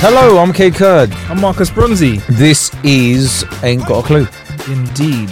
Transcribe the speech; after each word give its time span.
Hello, 0.00 0.38
I'm 0.38 0.52
Kae 0.52 0.72
Kurd. 0.72 1.10
I'm 1.28 1.40
Marcus 1.40 1.70
Brunzi. 1.70 2.24
This 2.28 2.70
is 2.84 3.44
Ain't 3.64 3.84
Got 3.84 4.04
a 4.04 4.06
Clue. 4.06 4.28
Indeed. 4.72 5.30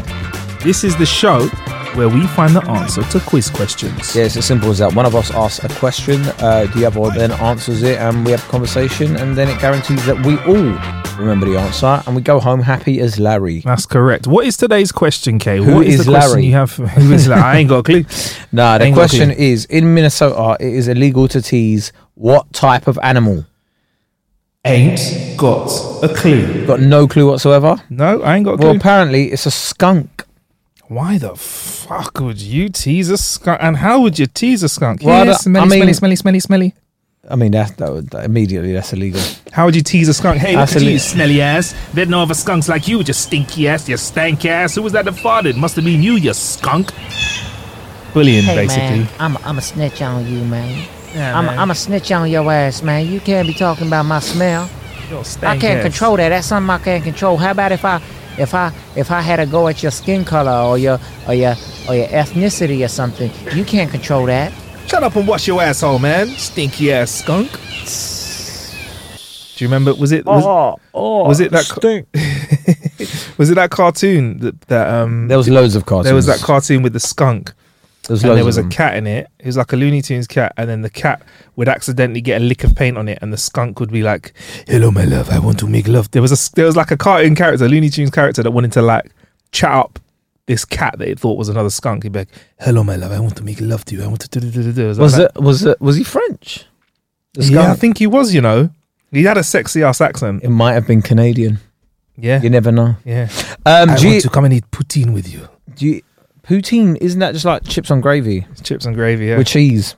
This 0.60 0.82
is 0.82 0.96
the 0.96 1.06
show 1.06 1.46
where 1.94 2.08
we 2.08 2.26
find 2.26 2.56
the 2.56 2.68
answer 2.68 3.04
to 3.04 3.20
quiz 3.20 3.48
questions. 3.48 4.16
Yeah, 4.16 4.24
it's 4.24 4.36
as 4.36 4.44
simple 4.44 4.68
as 4.70 4.78
that. 4.78 4.92
One 4.92 5.06
of 5.06 5.14
us 5.14 5.30
asks 5.30 5.62
a 5.64 5.68
question, 5.78 6.20
uh, 6.40 6.66
the 6.74 6.84
other 6.84 7.16
then 7.16 7.30
answers 7.30 7.84
it, 7.84 7.98
and 7.98 8.24
we 8.24 8.32
have 8.32 8.44
a 8.44 8.50
conversation, 8.50 9.14
and 9.14 9.36
then 9.36 9.48
it 9.48 9.60
guarantees 9.60 10.04
that 10.04 10.26
we 10.26 10.36
all 10.40 11.16
remember 11.16 11.46
the 11.46 11.56
answer, 11.56 12.02
and 12.04 12.16
we 12.16 12.20
go 12.20 12.40
home 12.40 12.60
happy 12.60 12.98
as 13.00 13.20
Larry. 13.20 13.60
That's 13.60 13.86
correct. 13.86 14.26
What 14.26 14.46
is 14.46 14.56
today's 14.56 14.90
question, 14.90 15.38
Kay? 15.38 15.58
Who 15.58 15.76
what 15.76 15.86
is, 15.86 16.00
is 16.00 16.06
the 16.06 16.12
question 16.12 16.30
Larry? 16.32 16.46
you 16.46 16.52
have? 16.54 16.72
Who 16.76 17.12
is 17.12 17.28
Larry? 17.28 17.42
I 17.42 17.56
ain't 17.58 17.68
got 17.68 17.78
a 17.78 17.82
clue. 17.84 18.04
Nah, 18.50 18.78
the 18.78 18.84
Ain't 18.84 18.96
got 18.96 19.02
a 19.02 19.08
question 19.08 19.30
is 19.30 19.64
in 19.66 19.94
Minnesota, 19.94 20.56
it 20.58 20.72
is 20.74 20.88
illegal 20.88 21.28
to 21.28 21.40
tease 21.40 21.92
what 22.14 22.52
type 22.52 22.88
of 22.88 22.98
animal? 23.00 23.44
Ain't 24.66 25.36
got 25.38 25.68
a 26.02 26.08
clue. 26.14 26.66
Got 26.66 26.80
no 26.80 27.06
clue 27.06 27.30
whatsoever. 27.30 27.76
No, 27.90 28.22
I 28.22 28.36
ain't 28.36 28.44
got 28.44 28.54
a 28.54 28.56
clue. 28.56 28.66
Well, 28.68 28.76
apparently 28.76 29.32
it's 29.32 29.46
a 29.46 29.50
skunk. 29.50 30.24
Why 30.88 31.18
the 31.18 31.34
fuck 31.36 32.20
would 32.20 32.40
you 32.40 32.68
tease 32.68 33.10
a 33.10 33.16
skunk? 33.16 33.58
And 33.62 33.76
how 33.76 34.00
would 34.02 34.18
you 34.18 34.26
tease 34.26 34.62
a 34.62 34.68
skunk? 34.68 35.02
Well, 35.02 35.24
Yeah, 35.24 35.32
I- 35.32 35.34
smelly, 35.36 35.64
I 35.64 35.68
mean- 35.68 35.78
smelly, 35.78 35.94
smelly, 35.94 36.16
smelly, 36.16 36.40
smelly. 36.40 36.74
I 37.28 37.34
mean, 37.34 37.50
that, 37.52 37.76
that, 37.78 37.92
would, 37.92 38.10
that 38.10 38.24
immediately 38.24 38.72
that's 38.72 38.92
illegal. 38.92 39.20
How 39.52 39.64
would 39.64 39.74
you 39.74 39.82
tease 39.82 40.08
a 40.08 40.14
skunk? 40.14 40.38
Hey, 40.38 40.56
look 40.56 40.70
at 40.70 40.80
you, 40.80 40.98
smelly 41.00 41.40
ass. 41.40 41.74
There's 41.92 42.08
no 42.08 42.22
other 42.22 42.34
skunks 42.34 42.68
like 42.68 42.86
you, 42.86 43.02
just 43.02 43.22
stinky 43.22 43.66
ass, 43.66 43.88
you 43.88 43.96
stank 43.96 44.44
ass. 44.44 44.76
Who 44.76 44.82
was 44.82 44.92
that 44.92 45.06
that 45.06 45.14
farted? 45.14 45.56
Must 45.56 45.74
have 45.74 45.84
been 45.84 46.04
you, 46.04 46.12
you 46.14 46.32
skunk. 46.34 46.92
Bullying, 48.14 48.44
Hey 48.44 48.54
basically. 48.54 49.00
man, 49.00 49.08
I'm 49.18 49.36
I'm 49.38 49.58
a 49.58 49.60
snitch 49.60 50.00
on 50.02 50.24
you, 50.26 50.44
man. 50.44 50.86
Yeah, 51.16 51.38
I'm 51.38 51.46
man. 51.46 51.58
I'm 51.58 51.70
a 51.70 51.74
snitch 51.74 52.12
on 52.12 52.30
your 52.30 52.50
ass, 52.52 52.82
man. 52.82 53.06
You 53.06 53.20
can't 53.20 53.46
be 53.48 53.54
talking 53.54 53.86
about 53.86 54.04
my 54.04 54.20
smell. 54.20 54.68
You're 55.08 55.18
a 55.18 55.20
I 55.20 55.24
stank 55.24 55.60
can't 55.62 55.78
ass. 55.78 55.82
control 55.84 56.16
that. 56.18 56.28
That's 56.28 56.46
something 56.46 56.70
I 56.70 56.78
can't 56.78 57.02
control. 57.04 57.36
How 57.38 57.52
about 57.52 57.72
if 57.72 57.84
I 57.84 57.96
if 58.38 58.52
I 58.54 58.72
if 58.96 59.10
I 59.10 59.20
had 59.22 59.36
to 59.36 59.46
go 59.46 59.66
at 59.68 59.82
your 59.82 59.92
skin 59.92 60.24
color 60.24 60.52
or 60.68 60.76
your 60.78 60.98
or 61.26 61.34
your 61.34 61.54
or 61.88 61.94
your 61.94 62.08
ethnicity 62.08 62.84
or 62.84 62.88
something? 62.88 63.30
You 63.56 63.64
can't 63.64 63.90
control 63.90 64.26
that. 64.26 64.52
Shut 64.88 65.02
up 65.02 65.16
and 65.16 65.26
wash 65.26 65.46
your 65.48 65.62
asshole, 65.62 65.98
man. 65.98 66.28
Stinky 66.28 66.92
ass 66.92 67.10
skunk. 67.10 67.50
Do 69.56 69.64
you 69.64 69.68
remember? 69.68 69.94
Was 69.94 70.12
it 70.12 70.26
was, 70.26 70.44
oh, 70.92 71.26
was 71.26 71.40
it 71.40 71.50
that 71.52 71.64
ca- 71.66 72.02
was 73.38 73.48
it 73.50 73.54
that 73.54 73.70
cartoon 73.70 74.38
that 74.40 74.60
that 74.68 74.86
um 74.92 75.28
There 75.28 75.38
was 75.38 75.48
loads 75.48 75.74
of 75.76 75.86
cartoons. 75.86 76.04
there 76.04 76.14
was 76.14 76.26
that 76.26 76.40
cartoon 76.40 76.82
with 76.82 76.92
the 76.92 77.00
skunk 77.00 77.54
There 78.06 78.14
was 78.14 78.24
and 78.24 78.36
there 78.36 78.44
was 78.44 78.56
a 78.58 78.64
cat 78.68 78.96
in 78.96 79.06
it. 79.06 79.28
It 79.38 79.46
was 79.46 79.56
like 79.56 79.72
a 79.72 79.76
Looney 79.76 80.00
Tunes 80.02 80.26
cat, 80.26 80.52
and 80.56 80.68
then 80.68 80.82
the 80.82 80.90
cat 80.90 81.22
would 81.56 81.68
accidentally 81.68 82.20
get 82.20 82.40
a 82.40 82.44
lick 82.44 82.62
of 82.64 82.74
paint 82.76 82.96
on 82.96 83.08
it, 83.08 83.18
and 83.22 83.32
the 83.32 83.36
skunk 83.36 83.80
would 83.80 83.90
be 83.90 84.02
like, 84.02 84.32
"Hello, 84.68 84.90
my 84.90 85.04
love, 85.04 85.30
I 85.30 85.38
want 85.38 85.58
to 85.60 85.66
make 85.66 85.88
love." 85.88 86.10
There 86.12 86.22
was 86.22 86.32
a 86.32 86.52
there 86.54 86.66
was 86.66 86.76
like 86.76 86.90
a 86.90 86.96
cartoon 86.96 87.34
character, 87.34 87.64
a 87.64 87.68
Looney 87.68 87.88
Tunes 87.90 88.10
character 88.10 88.42
that 88.42 88.50
wanted 88.52 88.72
to 88.72 88.82
like 88.82 89.10
chat 89.52 89.70
up 89.72 89.98
this 90.46 90.64
cat 90.64 90.96
that 90.98 91.08
it 91.08 91.18
thought 91.18 91.36
was 91.36 91.48
another 91.48 91.70
skunk. 91.70 92.04
He'd 92.04 92.12
be 92.12 92.20
like, 92.20 92.28
"Hello, 92.60 92.84
my 92.84 92.94
love, 92.96 93.10
I 93.12 93.18
want 93.18 93.36
to 93.36 93.44
make 93.44 93.60
love 93.60 93.84
to 93.86 93.94
you. 93.96 94.04
I 94.04 94.06
want 94.06 94.20
to." 94.20 94.28
do- 94.28 94.40
do- 94.40 94.50
do- 94.50 94.72
do- 94.72 94.94
do." 94.94 95.00
Was 95.00 95.18
it? 95.18 95.30
Was 95.34 95.64
it? 95.64 95.80
Was 95.80 95.96
he 95.96 96.04
French? 96.04 96.64
Yeah, 97.38 97.72
I 97.72 97.74
think 97.74 97.98
he 97.98 98.06
was. 98.06 98.32
You 98.34 98.40
know, 98.40 98.70
he 99.10 99.24
had 99.24 99.36
a 99.36 99.42
sexy 99.42 99.82
ass 99.82 100.00
accent. 100.00 100.42
it 100.44 100.48
might 100.50 100.72
have 100.74 100.86
been 100.86 101.02
Canadian. 101.02 101.58
Yeah, 102.18 102.40
You 102.40 102.48
never 102.48 102.72
know. 102.72 102.96
yeah. 103.04 103.28
Um, 103.66 103.90
I 103.90 103.96
do, 103.96 104.06
you, 104.06 104.12
want 104.14 104.22
to 104.22 104.28
come 104.30 104.44
and 104.46 104.54
eat 104.54 104.64
poutine 104.70 105.12
with 105.12 105.30
you. 105.30 105.48
do 105.74 105.86
you, 105.86 106.02
poutine 106.46 106.96
isn't 107.00 107.20
that 107.20 107.32
just 107.32 107.44
like 107.44 107.64
chips 107.64 107.90
on 107.90 108.00
gravy 108.00 108.46
Chips 108.62 108.86
and 108.86 108.94
gravy. 108.94 109.26
Yeah, 109.26 109.38
with 109.38 109.46
cheese? 109.46 109.96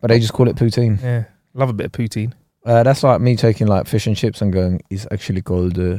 But 0.00 0.08
they 0.08 0.20
just 0.20 0.32
call 0.32 0.48
it 0.48 0.56
poutine. 0.56 1.00
yeah. 1.02 1.24
Love 1.54 1.70
a 1.70 1.72
bit 1.72 1.86
of 1.86 1.92
poutine. 1.92 2.32
Uh, 2.64 2.82
that's 2.82 3.02
like 3.02 3.20
me 3.20 3.34
taking 3.36 3.66
like 3.66 3.86
fish 3.86 4.06
and 4.06 4.16
chips 4.16 4.40
and 4.42 4.52
going, 4.52 4.80
it's 4.90 5.06
actually 5.10 5.42
called 5.42 5.78
uh, 5.78 5.98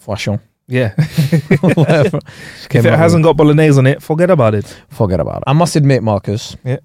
Frochon. 0.00 0.40
Yeah. 0.66 0.94
Whatever. 1.60 2.18
if 2.70 2.84
it 2.84 2.84
hasn't 2.84 3.22
got 3.22 3.36
bolognese 3.36 3.78
on 3.78 3.86
it, 3.86 4.02
forget 4.02 4.30
about 4.30 4.54
it. 4.54 4.66
forget 4.88 5.20
about 5.20 5.38
it. 5.38 5.44
I 5.46 5.52
must 5.52 5.76
admit, 5.76 6.02
Marcus. 6.02 6.56
Yeah. 6.64 6.78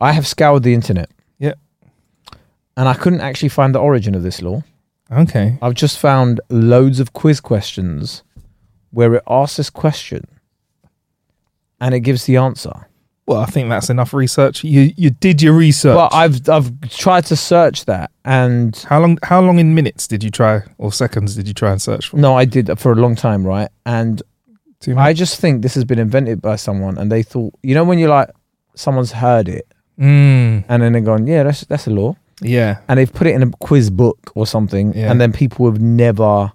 I 0.00 0.12
have 0.12 0.26
scoured 0.26 0.62
the 0.64 0.74
internet. 0.74 1.10
Yeah. 1.38 1.54
And 2.76 2.88
I 2.88 2.94
couldn't 2.94 3.20
actually 3.20 3.50
find 3.50 3.74
the 3.74 3.78
origin 3.78 4.14
of 4.16 4.22
this 4.22 4.42
law. 4.42 4.62
Okay. 5.12 5.58
I've 5.62 5.74
just 5.74 5.98
found 5.98 6.40
loads 6.48 6.98
of 6.98 7.12
quiz 7.12 7.40
questions 7.40 8.24
where 8.90 9.14
it 9.14 9.22
asks 9.28 9.58
this 9.58 9.70
question 9.70 10.26
and 11.80 11.94
it 11.94 12.00
gives 12.00 12.24
the 12.26 12.36
answer. 12.36 12.86
Well, 13.26 13.40
I 13.40 13.46
think 13.46 13.70
that's 13.70 13.88
enough 13.88 14.12
research. 14.12 14.62
You 14.64 14.92
you 14.96 15.10
did 15.10 15.40
your 15.40 15.54
research. 15.54 15.96
Well, 15.96 16.10
I've 16.12 16.46
I've 16.48 16.70
tried 16.90 17.24
to 17.26 17.36
search 17.36 17.86
that 17.86 18.10
and 18.24 18.76
how 18.88 19.00
long 19.00 19.18
how 19.22 19.40
long 19.40 19.58
in 19.58 19.74
minutes 19.74 20.06
did 20.06 20.22
you 20.22 20.30
try 20.30 20.62
or 20.78 20.92
seconds 20.92 21.34
did 21.34 21.48
you 21.48 21.54
try 21.54 21.70
and 21.72 21.80
search 21.80 22.08
for? 22.08 22.18
no, 22.18 22.36
I 22.36 22.44
did 22.44 22.78
for 22.78 22.92
a 22.92 22.96
long 22.96 23.14
time, 23.16 23.46
right? 23.46 23.70
And 23.86 24.22
I 24.96 25.14
just 25.14 25.40
think 25.40 25.62
this 25.62 25.74
has 25.74 25.84
been 25.86 25.98
invented 25.98 26.42
by 26.42 26.56
someone 26.56 26.98
and 26.98 27.10
they 27.10 27.22
thought, 27.22 27.54
you 27.62 27.74
know, 27.74 27.84
when 27.84 27.98
you're 27.98 28.10
like, 28.10 28.28
someone's 28.74 29.12
heard 29.12 29.48
it 29.48 29.66
Mm, 29.98 30.64
and 30.68 30.82
then 30.82 30.92
they're 30.92 31.00
going, 31.00 31.26
yeah, 31.28 31.44
that's 31.44 31.60
that's 31.62 31.86
a 31.86 31.90
law, 31.90 32.16
yeah. 32.42 32.78
and 32.88 32.98
they've 32.98 33.12
put 33.12 33.28
it 33.28 33.34
in 33.36 33.42
a 33.44 33.50
quiz 33.60 33.90
book 33.90 34.32
or 34.34 34.44
something, 34.44 34.92
Yeah. 34.92 35.08
and 35.10 35.20
then 35.20 35.32
people 35.32 35.66
have 35.70 35.80
never 35.80 36.52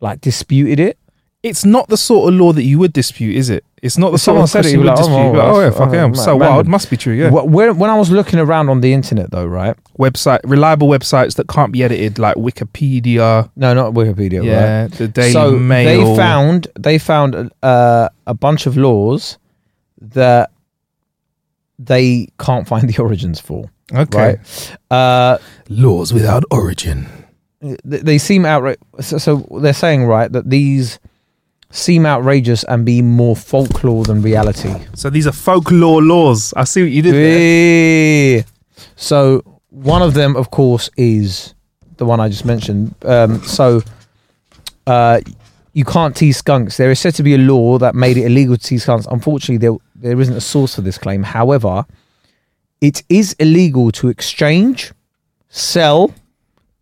like 0.00 0.20
disputed 0.20 0.80
it. 0.80 0.98
It's 1.44 1.64
not 1.64 1.88
the 1.88 1.96
sort 1.96 2.28
of 2.32 2.38
law 2.38 2.52
that 2.52 2.64
you 2.64 2.78
would 2.80 2.92
dispute, 2.92 3.36
is 3.36 3.50
it? 3.50 3.64
It's 3.82 3.96
not 3.96 4.10
the 4.10 4.16
If 4.16 4.20
someone 4.20 4.46
said 4.46 4.66
it, 4.66 4.72
you'd 4.72 4.74
you 4.74 4.80
would 4.80 4.84
be 4.84 4.88
like, 4.90 4.98
oh, 5.00 5.56
oh, 5.56 5.60
yeah, 5.60 5.70
fuck 5.70 5.92
yeah, 5.92 6.02
oh, 6.02 6.04
I'm 6.04 6.14
so 6.14 6.38
man, 6.38 6.50
wild. 6.50 6.68
Must 6.68 6.90
be 6.90 6.98
true, 6.98 7.14
yeah. 7.14 7.30
When, 7.30 7.78
when 7.78 7.88
I 7.88 7.96
was 7.96 8.10
looking 8.10 8.38
around 8.38 8.68
on 8.68 8.82
the 8.82 8.92
internet, 8.92 9.30
though, 9.30 9.46
right? 9.46 9.74
Website, 9.98 10.40
reliable 10.44 10.86
websites 10.86 11.36
that 11.36 11.48
can't 11.48 11.72
be 11.72 11.82
edited, 11.82 12.18
like 12.18 12.36
Wikipedia. 12.36 13.50
No, 13.56 13.72
not 13.72 13.94
Wikipedia. 13.94 14.44
Yeah, 14.44 14.82
right? 14.82 14.92
the 14.92 15.08
Daily 15.08 15.32
so 15.32 15.58
Mail. 15.58 16.10
they 16.10 16.16
found 16.16 16.66
they 16.78 16.98
found 16.98 17.50
uh, 17.62 18.10
a 18.26 18.34
bunch 18.34 18.66
of 18.66 18.76
laws 18.76 19.38
that 20.00 20.50
they 21.78 22.28
can't 22.38 22.68
find 22.68 22.86
the 22.88 22.98
origins 23.02 23.40
for. 23.40 23.70
okay 23.94 24.36
Right? 24.36 24.76
Uh, 24.90 25.38
laws 25.70 26.12
without 26.12 26.44
origin. 26.50 27.06
th- 27.62 27.80
they 27.82 28.18
seem 28.18 28.44
outright. 28.44 28.78
So, 29.00 29.16
so 29.16 29.46
they're 29.62 29.72
saying 29.72 30.04
right 30.04 30.30
that 30.32 30.50
these 30.50 30.98
seem 31.70 32.04
outrageous 32.04 32.64
and 32.64 32.84
be 32.84 33.00
more 33.00 33.36
folklore 33.36 34.04
than 34.04 34.22
reality. 34.22 34.74
So 34.94 35.08
these 35.08 35.26
are 35.26 35.32
folklore 35.32 36.02
laws. 36.02 36.52
I 36.56 36.64
see 36.64 36.82
what 36.82 36.90
you 36.90 37.02
did 37.02 37.14
there. 37.14 38.36
Yeah. 38.38 38.42
So 38.96 39.42
one 39.70 40.02
of 40.02 40.14
them, 40.14 40.36
of 40.36 40.50
course, 40.50 40.90
is 40.96 41.54
the 41.96 42.04
one 42.04 42.18
I 42.20 42.28
just 42.28 42.44
mentioned. 42.44 42.94
Um, 43.04 43.40
so 43.42 43.82
uh, 44.86 45.20
you 45.72 45.84
can't 45.84 46.16
tease 46.16 46.38
skunks. 46.38 46.76
There 46.76 46.90
is 46.90 46.98
said 46.98 47.14
to 47.14 47.22
be 47.22 47.34
a 47.34 47.38
law 47.38 47.78
that 47.78 47.94
made 47.94 48.16
it 48.16 48.24
illegal 48.26 48.56
to 48.56 48.62
tease 48.62 48.82
skunks. 48.82 49.06
Unfortunately, 49.06 49.58
there 49.58 49.76
there 49.94 50.20
isn't 50.20 50.36
a 50.36 50.40
source 50.40 50.74
for 50.74 50.80
this 50.80 50.98
claim. 50.98 51.22
However, 51.22 51.84
it 52.80 53.02
is 53.08 53.34
illegal 53.34 53.92
to 53.92 54.08
exchange, 54.08 54.92
sell, 55.50 56.14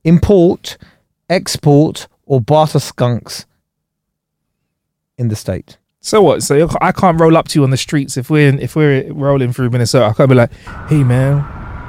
import, 0.05 0.79
export, 1.29 2.07
or 2.27 2.41
barter 2.41 2.79
skunks 2.79 3.45
in 5.19 5.29
the 5.29 5.37
state. 5.37 5.77
So 6.01 6.23
what? 6.23 6.43
So 6.43 6.69
I 6.81 6.93
can't 6.93 7.21
roll 7.21 7.37
up 7.37 7.49
to 7.49 7.59
you 7.59 7.65
on 7.65 7.71
the 7.71 7.77
streets 7.77 8.17
if 8.17 8.31
we're 8.31 8.49
in, 8.49 8.61
if 8.61 8.77
we're 8.77 9.13
rolling 9.13 9.53
through 9.53 9.71
Minnesota. 9.71 10.07
I 10.07 10.13
can't 10.15 10.29
be 10.29 10.35
like, 10.37 10.53
"Hey 10.89 11.03
man, 11.05 11.45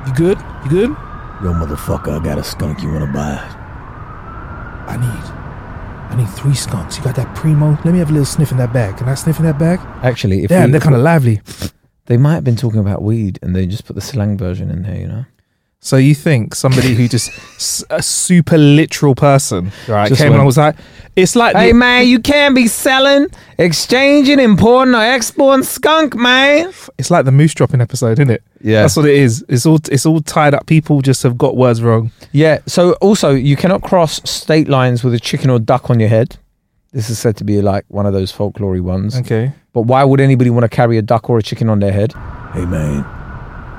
You 0.07 0.13
good? 0.15 0.37
You 0.65 0.69
good? 0.69 0.89
Yo, 1.43 1.53
motherfucker, 1.53 2.19
I 2.19 2.23
got 2.23 2.37
a 2.37 2.43
skunk 2.43 2.81
you 2.81 2.91
wanna 2.91 3.07
buy. 3.13 3.37
I 4.87 4.97
need, 4.97 6.11
I 6.11 6.15
need 6.17 6.29
three 6.35 6.55
skunks. 6.55 6.97
You 6.97 7.03
got 7.03 7.15
that 7.15 7.33
primo? 7.35 7.71
Let 7.85 7.85
me 7.93 7.99
have 7.99 8.09
a 8.09 8.13
little 8.13 8.25
sniff 8.25 8.51
in 8.51 8.57
that 8.57 8.73
bag. 8.73 8.97
Can 8.97 9.07
I 9.07 9.13
sniff 9.13 9.37
in 9.39 9.45
that 9.45 9.59
bag? 9.59 9.79
Actually, 10.03 10.43
if 10.43 10.49
Damn, 10.49 10.65
we- 10.65 10.71
they're 10.71 10.81
kind 10.81 10.95
of 10.95 11.01
lively. 11.01 11.41
they 12.07 12.17
might 12.17 12.33
have 12.33 12.43
been 12.43 12.55
talking 12.55 12.79
about 12.79 13.03
weed 13.03 13.37
and 13.43 13.55
they 13.55 13.67
just 13.67 13.85
put 13.85 13.95
the 13.95 14.01
slang 14.01 14.37
version 14.37 14.71
in 14.71 14.81
there, 14.81 14.95
you 14.95 15.07
know? 15.07 15.25
So 15.81 15.95
you 15.95 16.13
think 16.13 16.55
somebody 16.55 16.93
who 16.93 17.07
just 17.07 17.29
a 17.89 18.01
super 18.01 18.57
literal 18.57 19.15
person, 19.15 19.71
right, 19.87 20.09
Just 20.09 20.19
came 20.21 20.25
went- 20.31 20.35
along 20.35 20.39
and 20.41 20.45
was 20.45 20.57
like, 20.57 20.75
it's 21.15 21.35
like 21.35 21.55
Hey 21.55 21.69
the- 21.71 21.77
man, 21.77 22.07
you 22.07 22.19
can't 22.19 22.53
be 22.53 22.67
selling, 22.67 23.27
exchanging, 23.57 24.39
importing, 24.39 24.93
or 24.95 25.13
exporting 25.15 25.63
skunk, 25.63 26.15
man. 26.15 26.71
it's 26.97 27.09
like 27.11 27.25
the 27.25 27.31
moose 27.31 27.53
dropping 27.53 27.81
episode, 27.81 28.13
isn't 28.19 28.29
it? 28.29 28.43
Yeah. 28.61 28.81
that's 28.81 28.95
what 28.97 29.05
it 29.05 29.15
is. 29.15 29.43
It's 29.47 29.65
all 29.65 29.79
it's 29.89 30.05
all 30.05 30.19
tied 30.21 30.53
up. 30.53 30.65
People 30.65 31.01
just 31.01 31.23
have 31.23 31.37
got 31.37 31.55
words 31.55 31.81
wrong. 31.81 32.11
Yeah. 32.33 32.59
So 32.65 32.93
also, 32.95 33.31
you 33.31 33.55
cannot 33.55 33.81
cross 33.81 34.21
state 34.29 34.67
lines 34.67 35.03
with 35.03 35.13
a 35.13 35.19
chicken 35.19 35.49
or 35.49 35.59
duck 35.59 35.89
on 35.89 35.99
your 35.99 36.09
head. 36.09 36.37
This 36.91 37.09
is 37.09 37.19
said 37.19 37.37
to 37.37 37.43
be 37.43 37.61
like 37.61 37.85
one 37.87 38.05
of 38.05 38.13
those 38.13 38.33
folklory 38.33 38.81
ones. 38.81 39.15
Okay. 39.17 39.53
But 39.73 39.83
why 39.83 40.03
would 40.03 40.19
anybody 40.19 40.49
want 40.49 40.63
to 40.63 40.69
carry 40.69 40.97
a 40.97 41.01
duck 41.01 41.29
or 41.29 41.37
a 41.37 41.43
chicken 41.43 41.69
on 41.69 41.79
their 41.79 41.91
head? 41.93 42.13
Hey 42.53 42.65
man, 42.65 43.05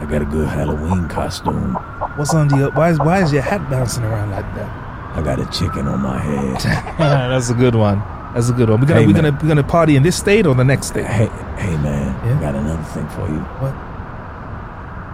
I 0.01 0.07
got 0.09 0.23
a 0.23 0.25
good 0.25 0.49
Halloween 0.49 1.09
costume. 1.09 1.75
What's 2.17 2.35
on 2.35 2.49
the 2.49 2.71
why 2.75 2.91
is 2.91 2.99
why 2.99 3.23
is 3.23 3.33
your 3.33 3.43
hat 3.43 3.69
bouncing 3.71 4.03
around 4.05 4.31
like 4.31 4.49
that? 4.55 4.71
I 5.17 5.23
got 5.23 5.39
a 5.41 5.47
chicken 5.47 5.87
on 5.89 6.01
my 6.01 6.19
head. 6.19 6.57
That's 6.99 7.51
a 7.51 7.55
good 7.55 7.75
one. 7.75 7.99
That's 8.35 8.49
a 8.49 8.53
good 8.53 8.71
one. 8.71 8.81
We're 8.81 8.87
gonna 8.87 9.01
Hey, 9.01 9.07
we're 9.07 9.13
man. 9.13 9.25
gonna 9.25 9.39
we're 9.43 9.49
gonna 9.49 9.63
party 9.65 9.97
in 9.97 10.03
this 10.03 10.17
state 10.17 10.47
or 10.47 10.55
the 10.55 10.65
next 10.65 10.87
state. 10.89 11.05
Hey, 11.07 11.27
hey 11.59 11.77
man, 11.79 12.15
Yeah? 12.27 12.39
I 12.39 12.41
got 12.41 12.55
another 12.55 12.83
thing 12.95 13.09
for 13.11 13.29
you. 13.29 13.41
What? 13.61 13.75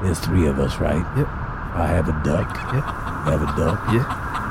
There's 0.04 0.20
three 0.20 0.46
of 0.46 0.58
us, 0.60 0.76
right? 0.78 1.02
Yep. 1.16 1.26
I 1.74 1.86
have 1.88 2.08
a 2.08 2.12
duck. 2.22 2.48
Yeah. 2.72 3.24
You 3.24 3.30
have 3.32 3.42
a 3.42 3.52
duck. 3.58 3.80
Yeah. 3.92 4.04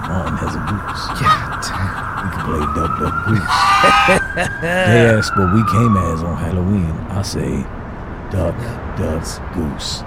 Mine 0.06 0.38
has 0.38 0.54
a 0.54 0.62
goose. 0.70 1.04
Yeah. 1.22 1.62
damn. 1.64 2.26
We 2.26 2.30
can 2.34 2.42
play 2.46 2.62
duck, 2.76 2.92
duck, 3.00 3.16
goose. 3.26 3.50
they 4.62 5.02
ask 5.16 5.36
what 5.38 5.54
we 5.54 5.62
came 5.72 5.96
as 6.12 6.22
on 6.24 6.36
Halloween. 6.38 6.92
I 7.10 7.22
say 7.22 7.62
duck, 8.32 8.58
duck, 8.98 9.24
goose. 9.54 10.02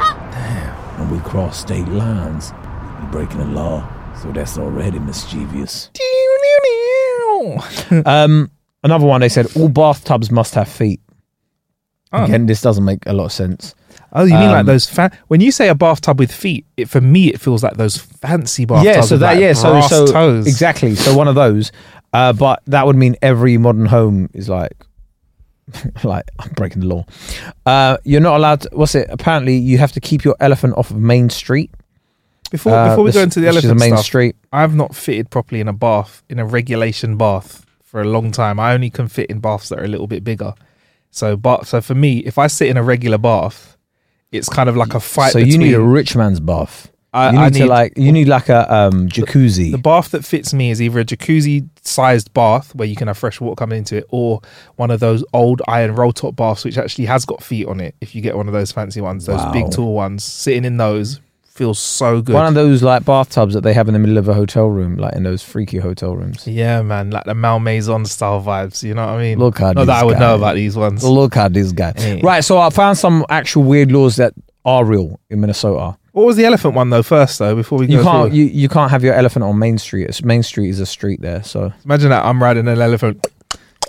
Damn. 0.98 1.10
When 1.10 1.18
we 1.22 1.24
cross 1.28 1.58
state 1.60 1.88
lines, 1.88 2.52
we're 3.00 3.10
breaking 3.10 3.38
the 3.38 3.44
law. 3.46 3.88
So 4.20 4.32
that's 4.32 4.58
already 4.58 4.98
mischievous. 4.98 5.90
Um, 8.04 8.50
another 8.82 9.06
one. 9.06 9.20
They 9.20 9.28
said 9.28 9.46
all 9.56 9.68
bathtubs 9.68 10.30
must 10.30 10.54
have 10.54 10.68
feet. 10.68 11.00
Oh. 12.12 12.24
Again, 12.24 12.46
this 12.46 12.60
doesn't 12.62 12.84
make 12.84 13.06
a 13.06 13.12
lot 13.12 13.26
of 13.26 13.32
sense. 13.32 13.74
Oh, 14.12 14.24
you 14.24 14.34
mean 14.34 14.48
like 14.50 14.60
Um, 14.60 14.66
those 14.66 14.86
fa- 14.88 15.10
when 15.28 15.40
you 15.40 15.52
say 15.52 15.68
a 15.68 15.74
bathtub 15.74 16.18
with 16.18 16.32
feet? 16.32 16.64
It 16.76 16.88
for 16.88 17.00
me 17.00 17.28
it 17.28 17.40
feels 17.40 17.62
like 17.62 17.76
those 17.76 17.96
fancy 17.98 18.64
bathtubs. 18.64 18.84
yeah. 18.86 19.00
So 19.02 19.14
with, 19.14 19.20
that 19.20 19.34
like, 19.34 19.40
yeah. 19.40 19.52
So 19.52 19.80
so 19.82 20.06
toes. 20.06 20.46
exactly. 20.46 20.94
So 20.96 21.14
one 21.16 21.28
of 21.28 21.34
those. 21.34 21.70
Uh, 22.12 22.32
but 22.32 22.62
that 22.66 22.86
would 22.86 22.96
mean 22.96 23.16
every 23.22 23.56
modern 23.58 23.86
home 23.86 24.30
is 24.32 24.48
like, 24.48 24.72
like 26.04 26.30
I'm 26.38 26.50
breaking 26.50 26.80
the 26.80 26.86
law. 26.86 27.04
Uh, 27.66 27.98
you're 28.04 28.20
not 28.20 28.36
allowed. 28.36 28.60
To, 28.62 28.70
what's 28.72 28.94
it? 28.94 29.08
Apparently, 29.10 29.56
you 29.56 29.78
have 29.78 29.92
to 29.92 30.00
keep 30.00 30.24
your 30.24 30.36
elephant 30.40 30.74
off 30.76 30.90
of 30.90 30.96
Main 30.96 31.30
Street. 31.30 31.70
Before 32.50 32.72
Uh, 32.74 32.90
before 32.90 33.04
we 33.04 33.12
go 33.12 33.22
into 33.22 33.40
the 33.40 33.48
elephant 33.48 33.72
a 33.72 33.74
main 33.74 33.92
stuff, 33.92 34.04
street. 34.04 34.36
I've 34.52 34.74
not 34.74 34.94
fitted 34.94 35.30
properly 35.30 35.60
in 35.60 35.68
a 35.68 35.72
bath 35.72 36.22
in 36.28 36.38
a 36.38 36.46
regulation 36.46 37.16
bath 37.16 37.66
for 37.82 38.00
a 38.00 38.04
long 38.04 38.32
time. 38.32 38.58
I 38.58 38.72
only 38.72 38.90
can 38.90 39.08
fit 39.08 39.28
in 39.30 39.40
baths 39.40 39.68
that 39.68 39.78
are 39.78 39.84
a 39.84 39.88
little 39.88 40.06
bit 40.06 40.24
bigger. 40.24 40.54
So, 41.10 41.36
but 41.36 41.66
so 41.66 41.80
for 41.80 41.94
me, 41.94 42.18
if 42.18 42.38
I 42.38 42.46
sit 42.46 42.68
in 42.68 42.76
a 42.76 42.82
regular 42.82 43.18
bath, 43.18 43.76
it's 44.32 44.48
kind 44.48 44.68
of 44.68 44.76
like 44.76 44.94
a 44.94 45.00
fight. 45.00 45.32
so 45.32 45.38
you 45.38 45.58
need 45.58 45.74
a 45.74 45.80
rich 45.80 46.16
man's 46.16 46.40
bath. 46.40 46.90
I- 47.14 47.30
you 47.30 47.38
need 47.38 47.44
I 47.44 47.50
to 47.50 47.66
like 47.66 47.92
you 47.96 48.12
need 48.12 48.28
like 48.28 48.48
a 48.48 48.72
um 48.72 49.08
jacuzzi. 49.08 49.70
The 49.72 49.78
bath 49.78 50.10
that 50.10 50.24
fits 50.24 50.52
me 50.52 50.70
is 50.70 50.80
either 50.82 51.00
a 51.00 51.04
jacuzzi 51.04 51.66
sized 51.82 52.32
bath 52.34 52.74
where 52.74 52.86
you 52.86 52.96
can 52.96 53.08
have 53.08 53.16
fresh 53.16 53.40
water 53.40 53.56
coming 53.56 53.78
into 53.78 53.96
it, 53.96 54.04
or 54.10 54.40
one 54.76 54.90
of 54.90 55.00
those 55.00 55.24
old 55.32 55.62
iron 55.68 55.94
roll 55.94 56.12
top 56.12 56.36
baths 56.36 56.64
which 56.64 56.76
actually 56.76 57.06
has 57.06 57.24
got 57.24 57.42
feet 57.42 57.66
on 57.66 57.80
it. 57.80 57.94
If 58.00 58.14
you 58.14 58.20
get 58.20 58.36
one 58.36 58.46
of 58.46 58.52
those 58.52 58.72
fancy 58.72 59.00
ones, 59.00 59.24
those 59.26 59.38
Wow. 59.40 59.52
big 59.52 59.70
tall 59.70 59.94
ones, 59.94 60.22
sitting 60.22 60.64
in 60.66 60.76
those 60.76 61.20
feels 61.46 61.78
so 61.80 62.20
good. 62.22 62.34
One 62.34 62.46
of 62.46 62.54
those 62.54 62.84
like 62.84 63.04
bathtubs 63.04 63.54
that 63.54 63.62
they 63.62 63.72
have 63.72 63.88
in 63.88 63.92
the 63.94 63.98
middle 63.98 64.18
of 64.18 64.28
a 64.28 64.34
hotel 64.34 64.66
room, 64.68 64.96
like 64.96 65.14
in 65.16 65.24
those 65.24 65.42
freaky 65.42 65.78
hotel 65.78 66.14
rooms. 66.14 66.46
yeah, 66.46 66.82
man, 66.82 67.10
like 67.10 67.24
the 67.24 67.34
Malmaison 67.34 68.04
style 68.04 68.40
vibes. 68.40 68.82
You 68.84 68.94
know 68.94 69.04
what 69.06 69.14
I 69.14 69.18
mean? 69.22 69.38
Look 69.40 69.60
at 69.60 69.74
Not 69.74 69.86
that 69.86 69.96
I 70.02 70.04
would 70.04 70.14
guy. 70.14 70.20
know 70.20 70.36
about 70.36 70.54
these 70.54 70.76
ones. 70.76 71.02
Look 71.02 71.36
at 71.36 71.54
this 71.54 71.72
guy. 71.72 71.94
Hey. 71.96 72.20
Right, 72.22 72.44
so 72.44 72.58
I 72.58 72.70
found 72.70 72.96
some 72.98 73.24
actual 73.30 73.64
weird 73.64 73.90
laws 73.90 74.16
that 74.16 74.34
are 74.64 74.84
real 74.84 75.18
in 75.30 75.40
Minnesota. 75.40 75.96
What 76.18 76.26
was 76.26 76.36
the 76.36 76.44
elephant 76.44 76.74
one 76.74 76.90
though? 76.90 77.02
First 77.04 77.38
though, 77.38 77.54
before 77.54 77.78
we 77.78 77.86
You 77.86 77.98
can't 78.02 78.08
forward? 78.08 78.32
you, 78.34 78.44
you 78.46 78.68
can't 78.68 78.90
have 78.90 79.04
your 79.04 79.14
elephant 79.14 79.44
on 79.44 79.56
Main 79.58 79.78
Street. 79.78 80.08
It's, 80.08 80.22
Main 80.24 80.42
Street 80.42 80.68
is 80.70 80.80
a 80.80 80.86
street 80.86 81.20
there, 81.20 81.44
so 81.44 81.72
imagine 81.84 82.10
that 82.10 82.24
I'm 82.24 82.42
riding 82.42 82.66
an 82.66 82.80
elephant. 82.80 83.24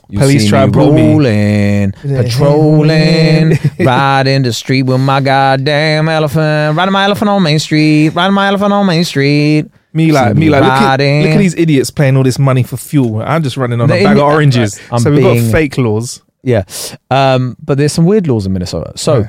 you 0.10 0.20
Police 0.20 0.44
see 0.44 0.50
try 0.50 0.60
me 0.60 0.64
and 0.66 0.74
pull 0.74 0.94
me. 0.94 1.12
rolling, 1.14 1.92
patrolling, 1.94 3.58
riding 3.80 4.44
the 4.44 4.54
street 4.54 4.84
with 4.84 5.02
my 5.02 5.22
goddamn 5.22 6.08
elephant, 6.08 6.78
riding 6.78 6.92
my 6.94 7.04
elephant 7.06 7.30
on 7.30 7.42
Main 7.42 7.58
Street, 7.60 8.10
riding 8.10 8.34
my 8.36 8.48
elephant 8.48 8.74
on 8.74 8.86
Main 8.86 9.04
Street. 9.04 9.66
Me 9.92 10.12
like 10.12 10.36
me 10.36 10.42
me 10.42 10.50
like 10.52 10.62
look 10.62 10.72
at, 10.72 10.86
riding. 10.86 11.24
look 11.24 11.32
at 11.32 11.38
these 11.40 11.56
idiots 11.56 11.90
paying 11.90 12.16
all 12.16 12.22
this 12.24 12.38
money 12.38 12.62
for 12.62 12.78
fuel. 12.78 13.24
I'm 13.24 13.42
just 13.42 13.58
running 13.58 13.82
on 13.82 13.88
The 13.88 13.96
a 13.96 14.04
bag 14.04 14.12
Indi- 14.12 14.22
of 14.22 14.28
oranges. 14.28 14.80
I'm 14.92 15.00
so 15.00 15.12
we've 15.12 15.24
got 15.24 15.52
fake 15.52 15.80
laws. 15.80 16.22
Yeah, 16.44 16.64
um, 17.10 17.58
but 17.60 17.80
there's 17.80 17.92
some 17.92 18.06
weird 18.06 18.28
laws 18.28 18.46
in 18.46 18.54
Minnesota. 18.54 18.94
So, 18.98 19.25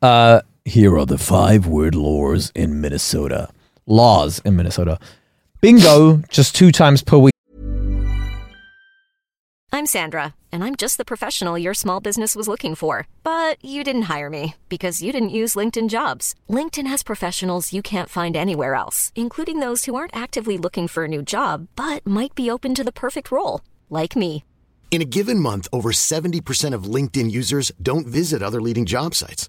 uh, 0.00 0.40
Here 0.64 0.96
are 0.96 1.06
the 1.06 1.18
five 1.18 1.66
word 1.66 1.96
laws 1.96 2.52
in 2.54 2.80
Minnesota. 2.80 3.48
laws 3.84 4.38
in 4.44 4.54
Minnesota. 4.54 4.96
Bingo, 5.60 6.18
just 6.30 6.54
two 6.54 6.70
times 6.70 7.02
per 7.02 7.18
week. 7.18 7.32
I'm 9.72 9.86
Sandra, 9.86 10.36
and 10.52 10.62
I'm 10.62 10.76
just 10.76 10.98
the 10.98 11.04
professional 11.04 11.58
your 11.58 11.74
small 11.74 11.98
business 11.98 12.36
was 12.36 12.46
looking 12.46 12.76
for. 12.76 13.08
But 13.24 13.56
you 13.64 13.82
didn't 13.82 14.02
hire 14.02 14.30
me 14.30 14.54
because 14.68 15.02
you 15.02 15.10
didn't 15.10 15.30
use 15.30 15.56
LinkedIn 15.56 15.88
jobs. 15.88 16.36
LinkedIn 16.48 16.86
has 16.86 17.02
professionals 17.02 17.72
you 17.72 17.82
can't 17.82 18.08
find 18.08 18.36
anywhere 18.36 18.74
else, 18.74 19.10
including 19.16 19.58
those 19.58 19.86
who 19.86 19.96
aren't 19.96 20.14
actively 20.14 20.58
looking 20.58 20.86
for 20.86 21.04
a 21.04 21.08
new 21.08 21.22
job 21.22 21.66
but 21.74 22.06
might 22.06 22.36
be 22.36 22.48
open 22.48 22.72
to 22.76 22.84
the 22.84 22.92
perfect 22.92 23.32
role, 23.32 23.62
like 23.90 24.14
me. 24.14 24.44
In 24.92 25.02
a 25.02 25.06
given 25.06 25.40
month, 25.40 25.66
over 25.72 25.90
70% 25.90 26.72
of 26.74 26.84
LinkedIn 26.84 27.32
users 27.32 27.72
don't 27.82 28.06
visit 28.06 28.42
other 28.42 28.60
leading 28.62 28.84
job 28.86 29.16
sites. 29.16 29.48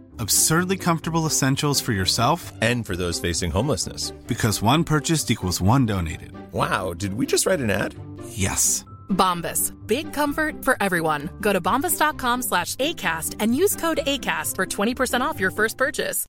Absurdly 0.21 0.77
comfortable 0.77 1.25
essentials 1.25 1.81
for 1.81 1.93
yourself 1.93 2.53
And 2.61 2.85
for 2.85 2.95
those 2.95 3.19
facing 3.19 3.49
homelessness. 3.49 4.11
because 4.27 4.61
one 4.61 4.83
purchased 4.83 5.31
equals 5.31 5.59
one 5.59 5.87
donated. 5.87 6.31
Wow, 6.53 6.93
did 6.93 7.15
we 7.15 7.25
just 7.25 7.47
write 7.47 7.59
an 7.59 7.71
ad? 7.71 7.95
Yes. 8.29 8.85
Bombas. 9.09 9.73
Big 9.87 10.13
comfort 10.13 10.63
for 10.63 10.77
everyone. 10.79 11.29
Go 11.41 11.51
to 11.53 11.59
bombas.com 11.59 12.43
slash 12.43 12.75
ACAST 12.75 13.37
and 13.39 13.55
use 13.55 13.75
code 13.75 14.01
ACAST 14.05 14.55
for 14.55 14.65
20% 14.67 15.21
off 15.21 15.39
your 15.39 15.49
first 15.51 15.75
purchase. 15.77 16.27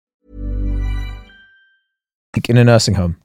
in 2.48 2.56
a 2.56 2.64
nursing 2.64 2.94
home. 2.94 3.16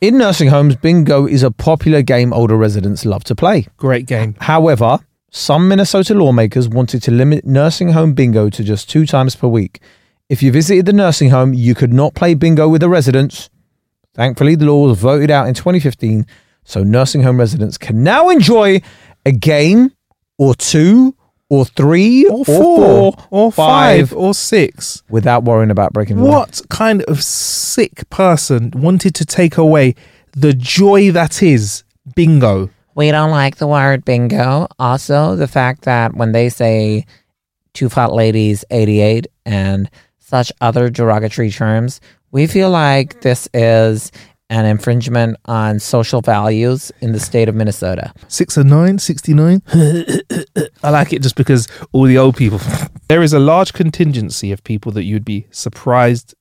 In 0.00 0.16
nursing 0.16 0.48
homes, 0.48 0.76
bingo 0.76 1.26
is 1.26 1.42
a 1.42 1.50
popular 1.50 2.00
game 2.02 2.32
older 2.32 2.56
residents 2.56 3.04
love 3.04 3.22
to 3.24 3.34
play. 3.34 3.66
Great 3.76 4.06
game. 4.06 4.34
However, 4.40 4.98
some 5.36 5.68
Minnesota 5.68 6.14
lawmakers 6.14 6.66
wanted 6.66 7.02
to 7.02 7.10
limit 7.10 7.44
nursing 7.44 7.90
home 7.90 8.14
bingo 8.14 8.48
to 8.48 8.64
just 8.64 8.88
two 8.88 9.04
times 9.04 9.36
per 9.36 9.46
week. 9.46 9.80
If 10.30 10.42
you 10.42 10.50
visited 10.50 10.86
the 10.86 10.94
nursing 10.94 11.28
home, 11.28 11.52
you 11.52 11.74
could 11.74 11.92
not 11.92 12.14
play 12.14 12.32
bingo 12.32 12.68
with 12.70 12.80
the 12.80 12.88
residents. 12.88 13.50
Thankfully, 14.14 14.54
the 14.54 14.64
law 14.64 14.88
was 14.88 14.98
voted 14.98 15.30
out 15.30 15.46
in 15.46 15.52
2015 15.52 16.26
So 16.64 16.82
nursing 16.82 17.22
home 17.22 17.38
residents 17.38 17.76
can 17.76 18.02
now 18.02 18.30
enjoy 18.30 18.80
a 19.26 19.30
game 19.32 19.92
or 20.38 20.54
two 20.54 21.14
or 21.50 21.66
three 21.66 22.26
Or 22.26 22.44
four, 22.44 23.14
or 23.30 23.52
five, 23.52 24.12
or 24.14 24.34
six. 24.34 25.02
without 25.10 25.44
worrying 25.44 25.70
about 25.70 25.92
breaking 25.92 26.16
the 26.16 26.24
law. 26.24 26.38
What 26.40 26.62
kind 26.70 27.02
of 27.02 27.22
sick 27.22 28.08
person 28.08 28.72
wanted 28.74 29.14
to 29.16 29.26
take 29.26 29.58
away 29.58 29.94
the 30.32 30.54
joy 30.54 31.12
that 31.12 31.42
is 31.42 31.84
bingo? 32.16 32.70
We 32.96 33.10
don't 33.10 33.30
like 33.30 33.56
the 33.56 33.66
word 33.66 34.06
bingo. 34.06 34.68
Also, 34.78 35.36
the 35.36 35.46
fact 35.46 35.82
that 35.82 36.14
when 36.14 36.32
they 36.32 36.48
say 36.48 37.04
two 37.74 37.90
fat 37.90 38.14
ladies 38.14 38.64
88 38.70 39.26
and 39.44 39.90
such 40.18 40.50
other 40.62 40.88
derogatory 40.88 41.50
terms, 41.50 42.00
we 42.30 42.46
feel 42.46 42.70
like 42.70 43.20
this 43.20 43.50
is 43.52 44.10
an 44.48 44.64
infringement 44.64 45.36
on 45.44 45.78
social 45.78 46.22
values 46.22 46.90
in 47.02 47.12
the 47.12 47.20
state 47.20 47.50
of 47.50 47.54
Minnesota. 47.54 48.14
Six 48.28 48.56
and 48.56 48.70
nine, 48.70 48.98
69. 48.98 49.62
I 50.82 50.88
like 50.88 51.12
it 51.12 51.20
just 51.20 51.36
because 51.36 51.68
all 51.92 52.04
the 52.04 52.16
old 52.16 52.34
people. 52.34 52.62
there 53.08 53.22
is 53.22 53.34
a 53.34 53.38
large 53.38 53.74
contingency 53.74 54.52
of 54.52 54.64
people 54.64 54.90
that 54.92 55.04
you'd 55.04 55.24
be 55.24 55.46
surprised. 55.50 56.34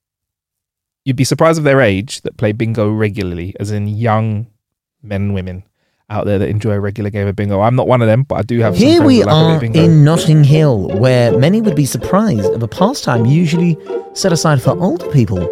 You'd 1.03 1.17
be 1.17 1.25
surprised 1.25 1.57
of 1.57 1.65
their 1.65 1.81
age 1.81 2.21
that 2.21 2.37
play 2.37 2.53
bingo 2.53 2.89
regularly, 2.89 3.53
as 3.59 3.71
in 3.71 3.89
young 3.89 4.47
men 5.03 5.23
and 5.23 5.33
women 5.33 5.63
out 6.09 6.25
there 6.25 6.37
that 6.39 6.49
enjoy 6.49 6.71
a 6.71 6.79
regular 6.79 7.09
game 7.09 7.27
of 7.27 7.35
bingo. 7.35 7.61
I'm 7.61 7.75
not 7.75 7.87
one 7.87 8.01
of 8.01 8.07
them, 8.07 8.23
but 8.23 8.35
I 8.35 8.41
do 8.43 8.59
have. 8.59 8.75
Here 8.75 8.97
friends 8.97 9.07
we 9.07 9.19
that 9.19 9.27
like 9.27 9.35
a 9.35 9.39
bit 9.39 9.51
are 9.51 9.55
of 9.55 9.61
bingo. 9.61 9.83
in 9.83 10.03
Notting 10.03 10.43
Hill, 10.43 10.89
where 10.99 11.37
many 11.37 11.61
would 11.61 11.75
be 11.75 11.85
surprised 11.85 12.45
of 12.45 12.61
a 12.61 12.67
pastime 12.67 13.25
usually 13.25 13.77
set 14.13 14.31
aside 14.31 14.61
for 14.61 14.77
older 14.79 15.09
people, 15.11 15.47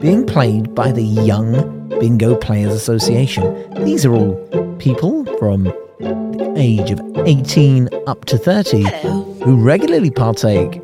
being 0.00 0.26
played 0.26 0.74
by 0.74 0.92
the 0.92 1.02
Young 1.02 1.88
Bingo 1.98 2.36
Players 2.36 2.72
Association. 2.72 3.84
These 3.84 4.04
are 4.04 4.14
all 4.14 4.34
people 4.78 5.24
from 5.38 5.64
the 5.64 6.54
age 6.56 6.90
of 6.90 7.00
18 7.26 7.88
up 8.06 8.26
to 8.26 8.36
30 8.36 8.82
who 9.44 9.56
regularly 9.56 10.10
partake 10.10 10.76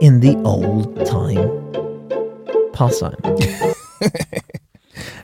in 0.00 0.20
the 0.20 0.40
old 0.44 1.04
time 1.06 1.50
pastime. 2.72 3.16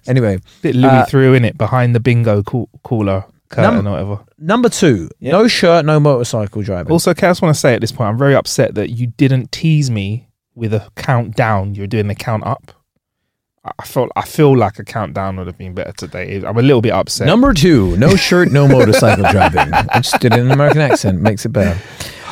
anyway, 0.06 0.38
bit 0.62 0.74
Louis 0.74 0.90
uh, 0.90 1.06
threw 1.06 1.34
in 1.34 1.44
it 1.44 1.56
behind 1.58 1.94
the 1.94 2.00
bingo 2.00 2.42
call- 2.42 2.68
caller 2.82 3.24
curtain 3.48 3.84
Num- 3.84 3.86
or 3.88 3.90
whatever. 3.92 4.24
number 4.38 4.68
two, 4.68 5.08
no 5.20 5.48
shirt, 5.48 5.84
no 5.84 5.98
motorcycle 6.00 6.62
driving. 6.62 6.92
Also, 6.92 7.10
okay, 7.10 7.26
I 7.26 7.30
just 7.30 7.42
want 7.42 7.54
to 7.54 7.60
say 7.60 7.74
at 7.74 7.80
this 7.80 7.92
point, 7.92 8.08
I'm 8.10 8.18
very 8.18 8.34
upset 8.34 8.74
that 8.76 8.90
you 8.90 9.08
didn't 9.08 9.50
tease 9.52 9.90
me 9.90 10.28
with 10.54 10.72
a 10.74 10.88
countdown. 10.96 11.74
You're 11.74 11.86
doing 11.88 12.06
the 12.08 12.14
count 12.14 12.44
up. 12.44 12.72
I 13.64 13.72
I 13.78 13.84
felt 13.84 14.10
I 14.16 14.22
feel 14.22 14.56
like 14.56 14.78
a 14.78 14.84
countdown 14.84 15.36
would 15.36 15.46
have 15.46 15.58
been 15.58 15.74
better 15.74 15.92
today. 15.92 16.42
I'm 16.46 16.56
a 16.56 16.62
little 16.62 16.80
bit 16.80 16.92
upset. 16.92 17.26
Number 17.26 17.52
two, 17.52 17.96
no 17.98 18.16
shirt, 18.28 18.50
no 18.52 18.66
motorcycle 18.68 19.24
driving. 19.30 19.72
I 19.74 20.00
just 20.00 20.18
did 20.20 20.32
it 20.32 20.38
in 20.38 20.46
an 20.46 20.52
American 20.52 20.80
accent, 20.80 21.20
makes 21.20 21.44
it 21.44 21.50
better. 21.50 21.78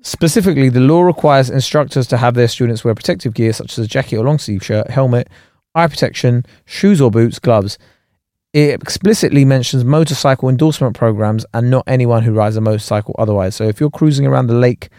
Specifically, 0.01 0.69
the 0.69 0.79
law 0.79 1.01
requires 1.01 1.49
instructors 1.49 2.07
to 2.07 2.15
have 2.17 2.35
their 2.35 2.47
students 2.47 2.85
wear 2.85 2.95
protective 2.95 3.33
gear 3.33 3.51
such 3.51 3.77
as 3.77 3.85
a 3.85 3.87
jacket 3.87 4.15
or 4.17 4.23
long 4.23 4.39
sleeve 4.39 4.63
shirt, 4.63 4.89
helmet, 4.89 5.27
eye 5.75 5.87
protection, 5.87 6.45
shoes 6.65 7.01
or 7.01 7.11
boots, 7.11 7.39
gloves. 7.39 7.77
It 8.51 8.81
explicitly 8.81 9.45
mentions 9.45 9.83
motorcycle 9.85 10.49
endorsement 10.49 10.95
programs 10.97 11.45
and 11.53 11.69
not 11.69 11.83
anyone 11.85 12.23
who 12.23 12.33
rides 12.33 12.55
a 12.55 12.61
motorcycle 12.61 13.15
otherwise. 13.19 13.55
So 13.55 13.65
if 13.65 13.79
you're 13.79 13.91
cruising 13.91 14.25
around 14.25 14.47
the 14.47 14.55
lake 14.55 14.89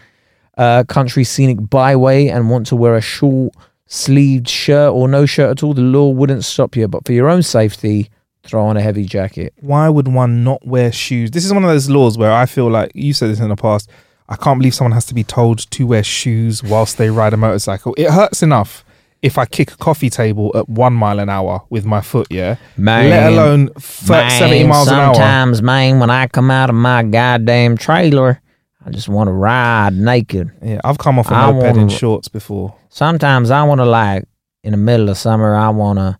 uh, 0.57 0.85
country 0.85 1.25
scenic 1.25 1.57
byway 1.69 2.27
and 2.27 2.49
want 2.49 2.67
to 2.67 2.77
wear 2.77 2.95
a 2.95 3.01
short 3.01 3.53
sleeved 3.87 4.47
shirt 4.47 4.93
or 4.93 5.09
no 5.09 5.25
shirt 5.25 5.49
at 5.49 5.63
all, 5.63 5.73
the 5.73 5.81
law 5.81 6.09
wouldn't 6.09 6.45
stop 6.45 6.77
you. 6.77 6.87
But 6.87 7.05
for 7.05 7.11
your 7.11 7.27
own 7.27 7.43
safety, 7.43 8.09
throw 8.43 8.65
on 8.65 8.77
a 8.77 8.81
heavy 8.81 9.03
jacket. 9.03 9.53
Why 9.59 9.89
would 9.89 10.07
one 10.07 10.45
not 10.45 10.65
wear 10.65 10.91
shoes? 10.93 11.31
This 11.31 11.43
is 11.43 11.53
one 11.53 11.65
of 11.65 11.69
those 11.69 11.89
laws 11.89 12.17
where 12.17 12.31
I 12.31 12.45
feel 12.45 12.69
like 12.69 12.91
you 12.95 13.13
said 13.13 13.31
this 13.31 13.41
in 13.41 13.49
the 13.49 13.57
past. 13.57 13.89
I 14.29 14.37
can't 14.37 14.59
believe 14.59 14.73
someone 14.73 14.93
has 14.93 15.05
to 15.07 15.13
be 15.13 15.25
told 15.25 15.69
to 15.71 15.83
wear 15.85 16.03
shoes 16.03 16.63
whilst 16.63 16.97
they 16.97 17.09
ride 17.09 17.33
a 17.33 17.37
motorcycle. 17.37 17.93
It 17.97 18.09
hurts 18.09 18.41
enough 18.41 18.85
if 19.21 19.37
I 19.37 19.45
kick 19.45 19.71
a 19.71 19.77
coffee 19.77 20.09
table 20.09 20.51
at 20.55 20.67
one 20.67 20.93
mile 20.93 21.19
an 21.19 21.29
hour 21.29 21.63
with 21.69 21.85
my 21.85 22.01
foot, 22.01 22.27
yeah. 22.31 22.55
Man. 22.77 23.09
Let 23.09 23.31
alone 23.33 23.65
Man, 24.09 24.29
70 24.31 24.63
miles 24.65 24.87
an 24.87 24.93
hour. 24.95 25.13
Sometimes, 25.13 25.61
man, 25.61 25.99
when 25.99 26.09
I 26.09 26.27
come 26.27 26.49
out 26.49 26.69
of 26.69 26.75
my 26.75 27.03
goddamn 27.03 27.77
trailer, 27.77 28.41
I 28.83 28.89
just 28.89 29.07
want 29.07 29.27
to 29.27 29.31
ride 29.31 29.93
naked. 29.93 30.49
Yeah, 30.63 30.81
I've 30.83 30.97
come 30.97 31.19
off 31.19 31.29
a 31.29 31.35
I 31.35 31.51
moped 31.51 31.65
in 31.67 31.75
wanna- 31.77 31.89
shorts 31.89 32.27
before. 32.29 32.75
Sometimes 32.89 33.51
I 33.51 33.63
want 33.63 33.79
to 33.79 33.85
like 33.85 34.25
in 34.63 34.71
the 34.71 34.77
middle 34.77 35.07
of 35.09 35.17
summer. 35.17 35.55
I 35.55 35.69
want 35.69 35.99
to 35.99 36.17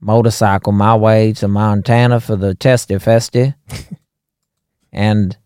motorcycle 0.00 0.72
my 0.72 0.94
way 0.94 1.32
to 1.34 1.48
Montana 1.48 2.20
for 2.20 2.36
the 2.36 2.54
testy 2.54 2.94
festy, 2.94 3.54
and 4.92 5.36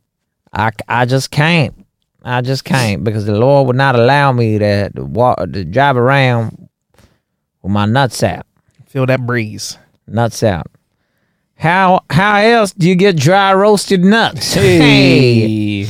I 0.53 0.71
I 0.89 1.07
just 1.07 1.31
can't. 1.31 1.75
I 2.23 2.41
just 2.41 2.65
can't 2.65 3.03
because 3.03 3.27
the 3.27 3.37
Lord 3.37 3.67
would 3.67 3.77
not 3.77 3.97
allow 3.97 4.31
me 4.31 4.59
to, 4.59 4.91
to 4.91 5.05
walk 5.05 5.39
to 5.39 5.65
drive 5.65 5.97
around 5.97 6.62
with 7.62 7.73
my 7.73 7.87
nuts 7.87 8.23
out. 8.23 8.47
Feel 8.87 9.07
that 9.07 9.25
breeze. 9.26 9.78
Nuts 10.07 10.42
out. 10.42 10.66
How 11.57 12.04
how 12.11 12.38
else 12.38 12.73
do 12.73 12.88
you 12.88 12.95
get 12.97 13.16
dry 13.16 13.54
roasted 13.54 14.04
nuts? 14.04 14.54
Hey. 14.54 15.87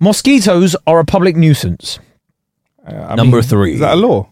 Mosquitoes 0.00 0.74
are 0.86 0.98
a 0.98 1.04
public 1.04 1.36
nuisance. 1.36 2.00
Uh, 2.84 3.06
I 3.10 3.14
Number 3.14 3.36
mean, 3.36 3.44
three. 3.44 3.74
Is 3.74 3.80
that 3.80 3.94
a 3.94 3.96
law? 3.96 4.28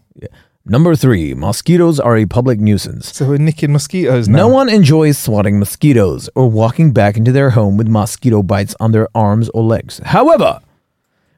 Number 0.67 0.95
three, 0.95 1.33
mosquitoes 1.35 1.99
are 1.99 2.17
a 2.17 2.27
public 2.27 2.61
nuisance. 2.61 3.15
So 3.17 3.27
we're 3.29 3.39
nicking 3.39 3.73
mosquitoes 3.73 4.29
now. 4.29 4.39
No 4.39 4.49
one 4.49 4.69
enjoys 4.69 5.17
swatting 5.17 5.59
mosquitoes 5.59 6.29
or 6.35 6.51
walking 6.51 6.93
back 6.93 7.17
into 7.17 7.33
their 7.33 7.51
home 7.51 7.77
with 7.77 7.89
mosquito 7.89 8.43
bites 8.43 8.75
on 8.79 8.93
their 8.93 9.09
arms 9.15 9.49
or 9.51 9.63
legs. 9.63 10.01
However, 10.05 10.61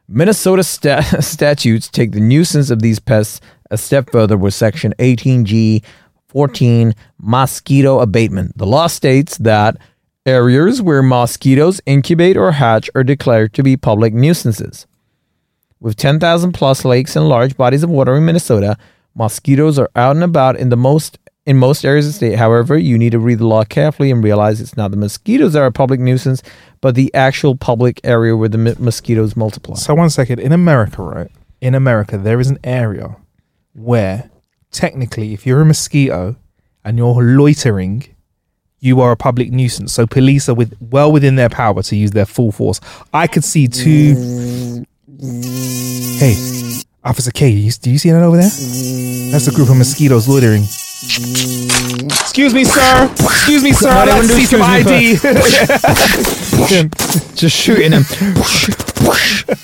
Minnesota 0.08 0.64
sta- 0.64 1.02
statutes 1.20 1.88
take 1.88 2.12
the 2.12 2.20
nuisance 2.20 2.70
of 2.70 2.82
these 2.82 2.98
pests 2.98 3.40
a 3.72 3.78
step 3.78 4.10
further 4.10 4.36
with 4.36 4.54
Section 4.54 4.94
18G 4.98 5.82
14 6.28 6.94
Mosquito 7.18 8.00
Abatement. 8.00 8.56
The 8.56 8.66
law 8.66 8.86
states 8.86 9.36
that 9.38 9.76
areas 10.24 10.80
where 10.80 11.02
mosquitoes 11.02 11.80
incubate 11.84 12.36
or 12.36 12.52
hatch 12.52 12.88
are 12.94 13.02
declared 13.02 13.52
to 13.54 13.62
be 13.62 13.76
public 13.76 14.14
nuisances. 14.14 14.86
With 15.80 15.96
10,000 15.96 16.52
plus 16.52 16.84
lakes 16.84 17.16
and 17.16 17.28
large 17.28 17.56
bodies 17.56 17.82
of 17.82 17.90
water 17.90 18.14
in 18.16 18.24
Minnesota, 18.24 18.76
mosquitoes 19.14 19.78
are 19.78 19.90
out 19.96 20.16
and 20.16 20.24
about 20.24 20.56
in 20.56 20.68
the 20.68 20.76
most 20.76 21.18
in 21.44 21.56
most 21.56 21.84
areas 21.84 22.06
of 22.06 22.12
the 22.12 22.16
state. 22.16 22.38
However, 22.38 22.78
you 22.78 22.96
need 22.96 23.10
to 23.10 23.18
read 23.18 23.40
the 23.40 23.46
law 23.48 23.64
carefully 23.64 24.12
and 24.12 24.22
realize 24.22 24.60
it's 24.60 24.76
not 24.76 24.92
the 24.92 24.96
mosquitoes 24.96 25.54
that 25.54 25.62
are 25.62 25.66
a 25.66 25.72
public 25.72 25.98
nuisance, 25.98 26.40
but 26.80 26.94
the 26.94 27.12
actual 27.14 27.56
public 27.56 28.00
area 28.04 28.36
where 28.36 28.48
the 28.48 28.76
mosquitoes 28.78 29.34
multiply. 29.34 29.74
So 29.74 29.94
one 29.94 30.10
second. 30.10 30.38
In 30.38 30.52
America, 30.52 31.02
right? 31.02 31.32
In 31.60 31.74
America, 31.74 32.16
there 32.16 32.38
is 32.38 32.48
an 32.48 32.58
area 32.62 33.16
where 33.74 34.30
technically, 34.70 35.32
if 35.34 35.46
you're 35.46 35.60
a 35.60 35.64
mosquito 35.64 36.36
and 36.84 36.98
you're 36.98 37.14
loitering, 37.14 38.04
you 38.80 39.00
are 39.00 39.12
a 39.12 39.16
public 39.16 39.50
nuisance. 39.52 39.92
So 39.92 40.06
police 40.06 40.48
are 40.48 40.54
with 40.54 40.74
well 40.80 41.12
within 41.12 41.36
their 41.36 41.48
power 41.48 41.82
to 41.82 41.96
use 41.96 42.10
their 42.10 42.26
full 42.26 42.50
force. 42.52 42.80
I 43.14 43.26
could 43.26 43.44
see 43.44 43.68
two. 43.68 44.84
Hey, 46.18 46.34
Officer 47.04 47.30
K, 47.30 47.48
you, 47.48 47.70
do 47.70 47.90
you 47.90 47.98
see 47.98 48.10
that 48.10 48.22
over 48.22 48.36
there? 48.36 48.50
That's 49.30 49.46
a 49.46 49.52
group 49.52 49.70
of 49.70 49.76
mosquitoes 49.76 50.28
loitering. 50.28 50.62
Excuse 51.04 52.54
me, 52.54 52.64
sir. 52.64 53.08
Excuse 53.12 53.62
me, 53.62 53.72
sir. 53.72 54.04
They 54.04 54.12
like 54.12 54.22
to 54.22 54.28
see 54.28 54.40
do 54.40 54.46
some 54.46 54.62
ID. 54.62 55.16
Just 57.34 57.56
shooting 57.56 57.92
them. 59.02 59.56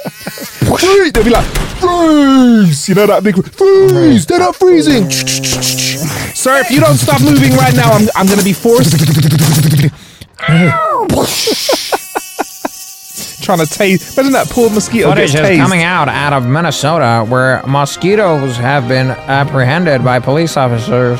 Freeze! 0.78 1.12
They'll 1.12 1.24
be 1.24 1.30
like, 1.30 1.46
freeze! 1.80 2.88
You 2.88 2.94
know 2.94 3.06
that 3.06 3.22
big 3.24 3.36
freeze! 3.54 4.26
They're 4.26 4.38
not 4.38 4.56
freezing! 4.56 5.08
Sir, 5.10 6.58
if 6.60 6.70
you 6.70 6.80
don't 6.80 6.96
stop 6.96 7.20
moving 7.22 7.52
right 7.54 7.74
now, 7.74 7.90
I'm, 7.92 8.08
I'm 8.14 8.26
gonna 8.26 8.42
be 8.44 8.52
forced. 8.52 8.92
Trying 13.42 13.58
to 13.58 13.64
tase. 13.64 14.12
Imagine 14.18 14.32
that 14.34 14.48
poor 14.50 14.68
mosquito 14.68 15.08
Footage 15.08 15.32
gets 15.32 15.48
is 15.48 15.56
tased. 15.56 15.62
coming 15.62 15.82
out 15.82 16.08
out 16.08 16.32
of 16.34 16.46
Minnesota 16.46 17.24
where 17.28 17.62
mosquitoes 17.66 18.56
have 18.58 18.86
been 18.88 19.10
apprehended 19.10 20.04
by 20.04 20.18
police 20.20 20.56
officers. 20.56 21.18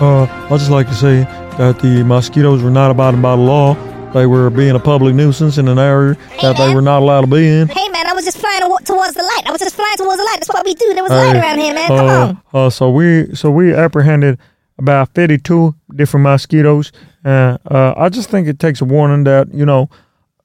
Uh, 0.00 0.22
I'd 0.50 0.58
just 0.58 0.70
like 0.70 0.86
to 0.88 0.94
say 0.94 1.24
that 1.58 1.78
the 1.80 2.02
mosquitoes 2.02 2.62
were 2.62 2.70
not 2.70 2.90
abiding 2.90 3.20
by 3.20 3.36
the 3.36 3.42
law. 3.42 3.74
They 4.14 4.26
were 4.26 4.48
being 4.48 4.76
a 4.76 4.78
public 4.78 5.12
nuisance 5.16 5.58
in 5.58 5.66
an 5.66 5.78
area 5.78 6.16
that 6.40 6.56
they 6.56 6.72
were 6.72 6.80
not 6.80 7.02
allowed 7.02 7.22
to 7.22 7.26
be 7.26 7.48
in. 7.48 7.66
Hey 7.66 7.88
man, 7.88 8.06
I 8.06 8.12
was 8.12 8.24
just 8.24 8.38
flying 8.38 8.60
towards 8.60 9.14
the 9.14 9.24
light. 9.24 9.42
I 9.44 9.50
was 9.50 9.60
just 9.60 9.74
flying 9.74 9.96
towards 9.96 10.18
the 10.18 10.24
light. 10.24 10.36
That's 10.36 10.48
what 10.48 10.64
we 10.64 10.74
do. 10.74 10.94
There 10.94 11.02
was 11.02 11.10
light 11.10 11.34
around 11.34 11.58
here, 11.58 11.74
man. 11.74 11.88
Come 11.88 12.06
uh, 12.06 12.26
on. 12.28 12.42
Uh, 12.66 12.70
so 12.70 12.90
we 12.90 13.34
so 13.34 13.50
we 13.50 13.74
apprehended 13.74 14.38
about 14.78 15.12
fifty 15.16 15.36
two 15.36 15.74
different 15.96 16.22
mosquitoes. 16.22 16.92
Uh, 17.24 17.58
uh, 17.68 17.94
I 17.96 18.08
just 18.08 18.30
think 18.30 18.46
it 18.46 18.60
takes 18.60 18.80
a 18.80 18.84
warning 18.84 19.24
that 19.24 19.52
you 19.52 19.66
know 19.66 19.90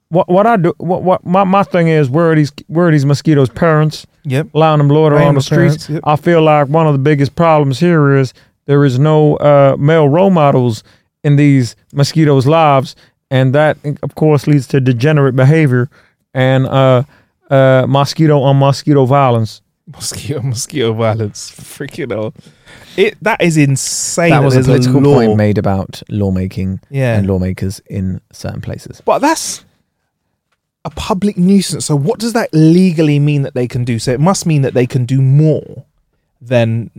what 0.10 0.28
what 0.28 0.48
I 0.48 0.58
do. 0.58 0.74
What 0.80 1.04
what 1.04 1.24
my, 1.24 1.44
my 1.44 1.62
thing 1.62 1.90
is 1.90 2.10
where 2.10 2.32
are 2.32 2.36
these 2.36 2.52
where 2.66 2.88
are 2.88 2.92
these 2.92 3.06
mosquitoes' 3.06 3.50
parents? 3.50 4.08
Yep. 4.26 4.50
allowing 4.54 4.80
them 4.80 4.90
loiter 4.90 5.16
Blame 5.16 5.30
on 5.30 5.34
the 5.36 5.40
the 5.40 5.44
streets. 5.44 5.90
yep. 5.90 6.02
I 6.06 6.16
feel 6.16 6.42
like 6.42 6.68
one 6.68 6.88
of 6.88 6.94
the 6.94 7.00
biggest 7.00 7.36
problems 7.36 7.80
here 7.80 8.16
is 8.16 8.34
there 8.66 8.84
is 8.84 8.98
no 9.00 9.38
uh, 9.38 9.76
male 9.80 10.10
role 10.10 10.30
models 10.32 10.84
in 11.24 11.36
these 11.36 11.76
mosquitoes' 11.94 12.48
lives, 12.48 12.96
and 13.32 13.54
that 13.54 13.78
of 14.04 14.16
course 14.16 14.48
leads 14.48 14.68
to 14.68 14.80
degenerate 14.80 15.36
behavior 15.36 15.90
and 16.34 16.66
uh, 16.68 17.04
uh, 17.50 17.86
mosquito 17.88 18.40
on 18.42 18.58
mosquito 18.58 19.06
violence. 19.06 19.62
Mosquito, 19.88 20.42
mosquito 20.44 20.94
violence. 20.94 21.52
Freaking 21.52 22.12
hell. 22.12 22.34
It 22.98 23.18
that 23.24 23.42
is 23.42 23.58
insane. 23.58 24.30
that 24.32 24.44
was 24.44 24.56
a 24.56 24.62
There's 24.62 24.88
political 24.88 25.02
law. 25.02 25.16
point 25.20 25.38
made 25.38 25.58
about 25.58 26.02
lawmaking 26.10 26.80
Yeah. 26.90 27.18
and 27.18 27.28
lawmakers 27.28 27.82
in 27.88 28.22
certain 28.32 28.62
places. 28.62 29.02
But 29.04 29.20
that's 29.20 29.66
a 30.86 30.90
public 30.92 31.38
nuisance. 31.38 31.86
So 31.86 31.96
what 31.96 32.20
does 32.20 32.34
that 32.34 32.50
legally 32.54 33.20
mean 33.20 33.42
that 33.44 33.54
they 33.54 33.68
can 33.68 33.84
do? 33.84 34.00
So 34.00 34.12
it 34.12 34.20
must 34.20 34.46
mean 34.46 34.62
that 34.62 34.74
they 34.74 34.86
can 34.88 35.06
do 35.06 35.22
more 35.22 35.86
than 36.42 36.90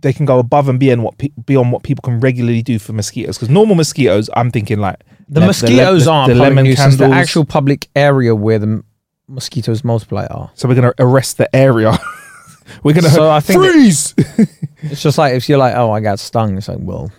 they 0.00 0.12
can 0.12 0.26
go 0.26 0.38
above 0.38 0.68
and 0.68 0.78
beyond 0.78 1.02
what 1.02 1.18
pe- 1.18 1.32
beyond 1.44 1.72
what 1.72 1.82
people 1.82 2.02
can 2.02 2.20
regularly 2.20 2.62
do 2.62 2.78
for 2.78 2.92
mosquitoes. 2.92 3.36
Because 3.36 3.50
normal 3.50 3.74
mosquitoes, 3.76 4.30
I'm 4.34 4.50
thinking 4.50 4.78
like 4.80 4.96
The 5.28 5.40
le- 5.40 5.46
mosquitoes 5.46 6.06
le- 6.06 6.12
aren't 6.12 6.28
the 6.28 6.34
public 6.34 6.48
lemon 6.48 6.64
nuisance. 6.64 6.96
The 6.96 7.04
actual 7.06 7.44
public 7.44 7.88
area 7.94 8.34
where 8.34 8.58
the 8.58 8.66
m- 8.66 8.84
mosquitoes 9.28 9.84
multiply 9.84 10.26
are. 10.26 10.50
So 10.54 10.68
we're 10.68 10.74
gonna 10.74 10.94
arrest 10.98 11.36
the 11.38 11.54
area. 11.54 11.98
we're 12.82 12.94
gonna 12.94 13.10
So 13.10 13.30
I 13.30 13.40
think 13.40 13.60
freeze. 13.60 14.14
It's 14.82 15.02
just 15.02 15.18
like 15.18 15.34
if 15.34 15.46
you're 15.48 15.58
like, 15.58 15.74
oh, 15.76 15.90
I 15.92 16.00
got 16.00 16.18
stung. 16.18 16.56
It's 16.56 16.66
like, 16.68 16.78
well, 16.80 17.10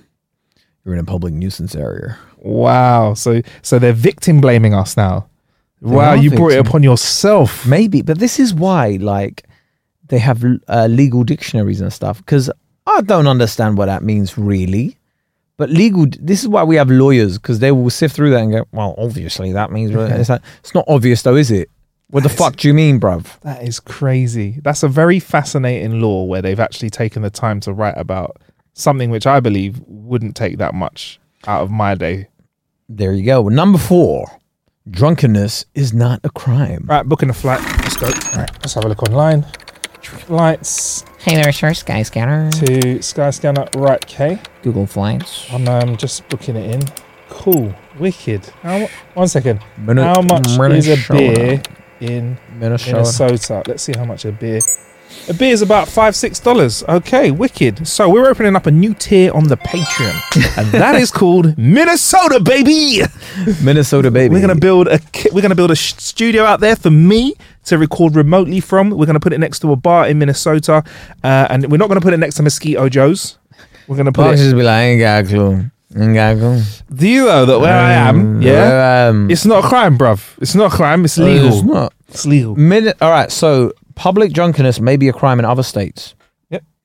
you're 0.83 0.95
in 0.95 1.00
a 1.00 1.03
public 1.03 1.33
nuisance 1.33 1.75
area. 1.75 2.17
wow. 2.39 3.13
So 3.13 3.41
so 3.61 3.77
they're 3.77 3.93
victim 3.93 4.41
blaming 4.41 4.73
us 4.73 4.97
now. 4.97 5.27
They 5.83 5.95
wow, 5.95 6.13
you 6.13 6.31
brought 6.31 6.53
it 6.53 6.59
upon 6.67 6.81
yourself. 6.83 7.65
Maybe, 7.67 8.01
but 8.03 8.19
this 8.19 8.39
is 8.39 8.53
why, 8.53 8.97
like, 9.01 9.47
they 10.09 10.19
have 10.19 10.43
uh, 10.67 10.85
legal 10.88 11.23
dictionaries 11.23 11.81
and 11.81 11.91
stuff. 11.91 12.17
Because 12.17 12.51
I 12.98 13.01
don't 13.01 13.27
understand 13.27 13.77
what 13.77 13.88
that 13.88 14.03
means 14.03 14.38
really. 14.38 14.98
But 15.57 15.69
legal, 15.69 16.07
this 16.19 16.41
is 16.41 16.48
why 16.48 16.63
we 16.63 16.75
have 16.77 16.89
lawyers 16.89 17.38
because 17.38 17.60
they 17.60 17.71
will 17.71 17.89
sift 17.89 18.15
through 18.15 18.31
that 18.31 18.41
and 18.41 18.51
go, 18.51 18.65
well, 18.71 18.95
obviously 18.98 19.51
that 19.51 19.71
means. 19.71 19.91
It's, 19.91 20.29
like, 20.29 20.41
it's 20.60 20.74
not 20.74 20.86
obvious 20.88 21.21
though, 21.21 21.36
is 21.36 21.51
it? 21.51 21.69
What 22.10 22.24
the 22.24 22.29
fuck 22.29 22.57
do 22.57 22.67
you 22.67 22.74
mean, 22.74 23.00
bruv? 23.00 23.39
That 23.41 23.63
is 23.63 23.79
crazy. 23.79 24.60
That's 24.63 24.83
a 24.83 24.89
very 24.89 25.19
fascinating 25.19 26.01
law 26.01 26.25
where 26.25 26.41
they've 26.41 26.60
actually 26.60 26.89
taken 26.89 27.21
the 27.21 27.29
time 27.29 27.60
to 27.62 27.74
write 27.74 27.98
about 27.98 28.41
something 28.74 29.12
which 29.12 29.25
I 29.27 29.39
believe 29.39 29.79
wouldn't 29.88 30.36
take 30.36 30.57
that 30.57 30.74
much 30.74 31.19
out 31.48 31.62
of 31.62 31.71
my 31.71 31.95
day. 31.95 32.27
There 32.89 33.13
you 33.13 33.24
go. 33.24 33.48
Number 33.48 33.77
four, 33.77 34.25
drunkenness 34.89 35.65
is 35.74 35.93
not 35.93 36.19
a 36.24 36.29
crime. 36.29 36.86
Right, 36.86 37.05
booking 37.05 37.29
a 37.29 37.33
flight. 37.33 37.62
Let's 37.79 37.95
go. 37.95 38.07
All 38.07 38.39
right, 38.39 38.51
let's 38.60 38.74
have 38.74 38.83
a 38.83 38.89
look 38.89 39.03
online. 39.03 39.45
Flights 40.12 41.06
Hey 41.24 41.36
there, 41.36 41.51
sir. 41.51 41.70
Skyscanner. 41.70 42.50
to 42.65 42.98
Skyscanner. 42.98 43.70
Right, 43.80 44.03
K. 44.08 44.39
Google 44.63 44.88
Flights. 44.88 45.46
I'm 45.53 45.68
um, 45.68 45.96
just 45.96 46.27
booking 46.30 46.56
it 46.56 46.74
in. 46.74 46.82
Cool. 47.30 47.75
Wicked. 48.00 48.44
How, 48.63 48.88
one 49.13 49.27
second. 49.27 49.62
Minute- 49.77 50.03
how 50.03 50.24
much 50.24 50.48
is 50.74 50.88
a 50.88 51.13
beer 51.13 51.62
in 52.00 52.39
Minnesota. 52.58 52.96
Minnesota. 52.96 53.63
Let's 53.68 53.84
see 53.84 53.94
how 53.96 54.03
much 54.03 54.25
a 54.25 54.32
beer. 54.32 54.62
A 55.30 55.34
beer 55.36 55.51
is 55.51 55.62
about 55.62 55.88
five, 55.88 56.15
six 56.15 56.39
dollars. 56.39 56.84
Okay, 56.89 57.30
wicked. 57.30 57.88
So 57.88 58.10
we're 58.10 58.27
opening 58.27 58.56
up 58.56 58.65
a 58.65 58.72
new 58.72 58.96
tier 58.96 59.32
on 59.34 59.44
the 59.44 59.58
Patreon, 59.58 60.58
and 60.58 60.72
that 60.72 60.96
is 60.96 61.12
called 61.12 61.56
Minnesota, 61.58 62.39
baby. 62.39 63.02
Minnesota, 63.62 64.10
baby. 64.10 64.34
We're 64.34 64.41
gonna 64.41 64.56
build 64.56 64.88
a 64.88 65.00
we're 65.32 65.41
gonna 65.41 65.54
build 65.54 65.69
a 65.69 65.76
studio 65.76 66.45
out 66.45 66.62
there 66.62 66.76
for 66.76 66.89
me 66.89 67.36
to 67.65 67.78
record 67.78 68.15
remotely 68.15 68.60
from. 68.60 68.89
We're 68.91 69.06
gonna 69.06 69.19
put 69.19 69.34
it 69.34 69.39
next 69.39 69.60
to 69.60 69.71
a 69.71 69.76
bar 69.76 70.08
in 70.08 70.17
Minnesota, 70.19 70.84
uh, 71.24 71.47
and 71.50 71.71
we're 71.71 71.78
not 71.78 71.88
gonna 71.88 72.02
put 72.02 72.13
it 72.13 72.17
next 72.17 72.36
to 72.36 72.43
Mosquito 72.43 72.89
Joe's. 72.89 73.38
We're 73.88 73.97
gonna 73.97 74.12
put 74.12 74.24
But 74.26 74.34
it. 74.36 74.38
just 74.38 74.56
be 74.56 74.63
like, 74.63 74.74
I 74.74 74.82
ain't 74.84 75.00
got 75.00 75.24
a 75.26 75.28
clue. 75.28 75.65
Ain't 75.97 76.13
got 76.13 76.36
a 76.36 76.39
clue. 76.39 76.62
Do 76.93 77.08
you 77.08 77.26
know 77.26 77.45
that 77.45 77.60
where 77.60 77.74
I 77.74 77.91
am? 77.93 78.19
Um, 78.19 78.41
Yeah, 78.41 78.52
where, 78.54 79.10
um, 79.10 79.30
it's 79.30 79.45
not 79.45 79.65
a 79.65 79.67
crime, 79.67 79.97
bruv. 79.97 80.24
It's 80.41 80.56
not 80.56 80.71
a 80.71 80.76
crime. 80.76 81.04
It's 81.04 81.17
legal. 81.17 81.47
It's 81.50 81.62
not. 81.63 81.93
It's 82.08 82.26
legal. 82.26 82.56
Minute. 82.56 82.95
All 83.02 83.12
right. 83.12 83.32
So 83.32 83.74
public 83.95 84.32
drunkenness 84.32 84.80
may 84.80 84.95
be 84.97 85.10
a 85.10 85.13
crime 85.13 85.38
in 85.39 85.45
other 85.45 85.63
states. 85.63 86.15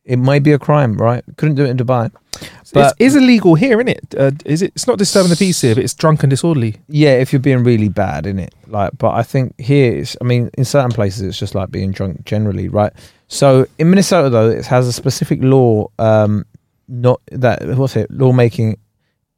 It 0.07 0.19
may 0.19 0.39
be 0.39 0.53
a 0.53 0.59
crime, 0.59 0.97
right? 0.97 1.23
Couldn't 1.37 1.57
do 1.57 1.65
it 1.65 1.71
in 1.71 1.77
Dubai. 1.77 2.11
But 2.13 2.73
But 2.73 2.95
it's 2.99 3.15
illegal 3.15 3.55
here, 3.55 3.79
isn't 3.81 3.89
it? 3.89 4.15
Uh, 4.17 4.31
is 4.45 4.63
it? 4.63 4.73
It's 4.75 4.87
not 4.87 4.99
disturbing 4.99 5.31
the 5.31 5.37
peace 5.37 5.61
here, 5.61 5.75
but 5.75 5.85
it's 5.85 5.95
drunk 5.95 6.23
and 6.23 6.31
disorderly. 6.31 6.77
yeah, 6.89 7.15
if 7.23 7.33
you're 7.33 7.41
being 7.41 7.65
really 7.65 7.89
bad 7.89 8.27
in 8.27 8.39
it, 8.39 8.55
like. 8.69 8.93
But 8.99 9.15
I 9.15 9.23
think 9.23 9.59
here, 9.61 9.97
it's, 9.97 10.17
I 10.21 10.25
mean, 10.25 10.51
in 10.57 10.65
certain 10.65 10.93
places, 10.93 11.23
it's 11.23 11.39
just 11.39 11.55
like 11.55 11.71
being 11.71 11.91
drunk 11.93 12.25
generally, 12.25 12.69
right? 12.69 12.93
So 13.29 13.67
in 13.79 13.91
Minnesota, 13.91 14.31
though, 14.31 14.49
it 14.51 14.67
has 14.67 14.87
a 14.87 14.93
specific 14.93 15.41
law, 15.43 15.89
um, 15.99 16.45
not 16.89 17.21
that 17.33 17.65
what's 17.77 17.97
it? 17.97 18.11
Law 18.11 18.33
making 18.33 18.79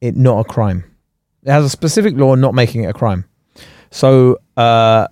it 0.01 0.15
not 0.15 0.39
a 0.39 0.43
crime. 0.43 0.83
It 1.43 1.51
has 1.51 1.65
a 1.65 1.69
specific 1.69 2.15
law 2.15 2.35
not 2.35 2.53
making 2.53 2.83
it 2.83 2.87
a 2.87 2.93
crime. 2.93 3.25
So, 3.91 4.37
uh, 4.57 5.07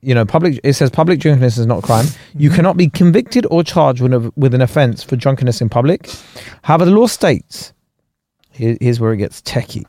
you 0.00 0.14
know, 0.14 0.24
public. 0.24 0.60
It 0.62 0.74
says 0.74 0.90
public 0.90 1.20
drunkenness 1.20 1.58
is 1.58 1.66
not 1.66 1.80
a 1.80 1.82
crime. 1.82 2.06
You 2.34 2.48
mm-hmm. 2.48 2.56
cannot 2.56 2.76
be 2.76 2.88
convicted 2.88 3.46
or 3.50 3.64
charged 3.64 4.00
with, 4.00 4.14
a, 4.14 4.32
with 4.36 4.54
an 4.54 4.60
offence 4.60 5.02
for 5.02 5.16
drunkenness 5.16 5.60
in 5.60 5.68
public. 5.68 6.08
However, 6.62 6.84
the 6.84 6.92
law 6.92 7.06
states. 7.06 7.72
Here, 8.50 8.76
here's 8.80 8.98
where 8.98 9.12
it 9.12 9.18
gets 9.18 9.40
techie. 9.42 9.84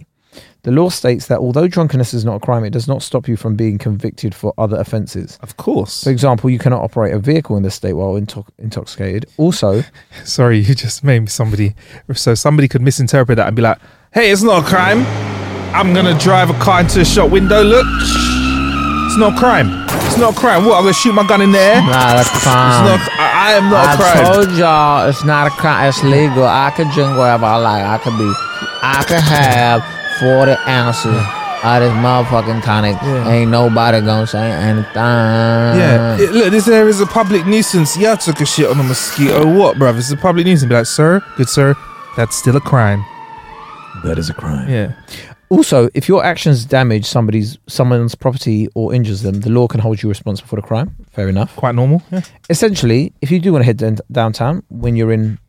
The 0.63 0.71
law 0.71 0.89
states 0.89 1.27
that 1.27 1.39
although 1.39 1.67
drunkenness 1.67 2.13
is 2.13 2.25
not 2.25 2.35
a 2.35 2.39
crime, 2.39 2.65
it 2.65 2.71
does 2.71 2.87
not 2.87 3.01
stop 3.01 3.29
you 3.29 3.37
from 3.37 3.55
being 3.55 3.77
convicted 3.77 4.35
for 4.35 4.53
other 4.57 4.77
offences. 4.77 5.39
Of 5.41 5.55
course. 5.55 6.03
For 6.03 6.09
example, 6.09 6.49
you 6.49 6.59
cannot 6.59 6.81
operate 6.81 7.13
a 7.13 7.19
vehicle 7.19 7.55
in 7.55 7.63
this 7.63 7.75
state 7.75 7.93
while 7.93 8.17
into- 8.17 8.45
intoxicated. 8.57 9.25
Also, 9.37 9.83
Sorry, 10.25 10.59
you 10.59 10.75
just 10.75 11.03
made 11.03 11.29
somebody. 11.29 11.75
So 12.13 12.35
somebody 12.35 12.67
could 12.67 12.81
misinterpret 12.81 13.37
that 13.37 13.47
and 13.47 13.55
be 13.55 13.61
like, 13.61 13.79
"Hey, 14.11 14.31
it's 14.31 14.43
not 14.43 14.65
a 14.65 14.67
crime. 14.67 15.05
I'm 15.73 15.93
gonna 15.93 16.17
drive 16.19 16.49
a 16.49 16.59
car 16.59 16.81
into 16.81 17.01
a 17.01 17.05
shop 17.05 17.31
window. 17.31 17.63
Look, 17.63 17.85
it's 19.09 19.17
not 19.17 19.33
a 19.33 19.37
crime. 19.37 19.69
It's 20.05 20.17
not 20.17 20.35
a 20.35 20.39
crime. 20.39 20.65
What? 20.65 20.77
I'm 20.77 20.83
gonna 20.83 20.93
shoot 20.93 21.13
my 21.13 21.25
gun 21.25 21.41
in 21.41 21.51
the 21.51 21.59
air. 21.59 21.81
Not 21.81 22.15
a 22.17 22.21
It's 22.21 22.45
not. 22.45 23.01
I, 23.17 23.49
I 23.49 23.51
am 23.57 23.69
not 23.69 23.85
a 23.85 23.89
I 23.89 23.95
crime. 23.97 24.25
I 24.25 24.33
told 24.33 24.51
y'all 24.57 25.09
it's 25.09 25.23
not 25.25 25.47
a 25.47 25.49
crime. 25.51 25.89
It's 25.89 26.03
legal. 26.03 26.45
I 26.45 26.69
could 26.75 26.89
drink 26.91 27.17
whatever 27.17 27.45
I 27.45 27.55
like. 27.57 27.83
I 27.83 27.97
could 27.97 28.17
be. 28.17 28.31
I 28.81 29.03
could 29.07 29.19
have 29.21 29.81
forty 30.19 30.53
ounces 30.69 31.17
of 31.61 31.81
this 31.81 31.91
motherfucking 31.99 32.63
tonic. 32.63 32.95
Yeah. 33.01 33.29
Ain't 33.29 33.51
nobody 33.51 33.99
gonna 34.01 34.27
say 34.27 34.51
anything. 34.51 34.93
Yeah, 34.95 36.17
it- 36.19 36.31
look, 36.31 36.51
this 36.51 36.67
area 36.67 36.89
is 36.89 37.01
a 37.01 37.05
public 37.07 37.45
nuisance. 37.45 37.97
Y'all 37.97 38.15
took 38.17 38.39
a 38.41 38.45
shit 38.45 38.69
on 38.69 38.79
a 38.79 38.83
mosquito. 38.83 39.45
What, 39.57 39.77
bruv? 39.77 39.97
It's 39.97 40.11
a 40.11 40.17
public 40.17 40.45
nuisance. 40.45 40.69
Be 40.69 40.75
like, 40.75 40.85
sir, 40.85 41.21
good 41.35 41.49
sir, 41.49 41.75
that's 42.15 42.35
still 42.35 42.55
a 42.55 42.61
crime. 42.61 43.03
That 44.03 44.17
is 44.17 44.29
a 44.29 44.33
crime. 44.33 44.69
Yeah. 44.69 44.93
Also, 45.49 45.89
if 45.93 46.07
your 46.07 46.23
actions 46.23 46.65
damage 46.65 47.05
somebody's 47.05 47.57
someone's 47.67 48.15
property 48.15 48.67
or 48.75 48.93
injures 48.93 49.21
them, 49.23 49.41
the 49.41 49.49
law 49.49 49.67
can 49.67 49.79
hold 49.79 50.01
you 50.01 50.09
responsible 50.09 50.47
for 50.47 50.55
the 50.55 50.61
crime. 50.61 50.95
Fair 51.11 51.27
enough. 51.29 51.55
Quite 51.55 51.75
normal. 51.75 52.01
Yeah. 52.11 52.21
Essentially, 52.49 53.13
if 53.21 53.31
you 53.31 53.39
do 53.39 53.51
want 53.53 53.61
to 53.63 53.65
head 53.65 53.77
down- 53.77 53.97
downtown 54.11 54.63
when 54.69 54.95
you're 54.95 55.11
in 55.11 55.39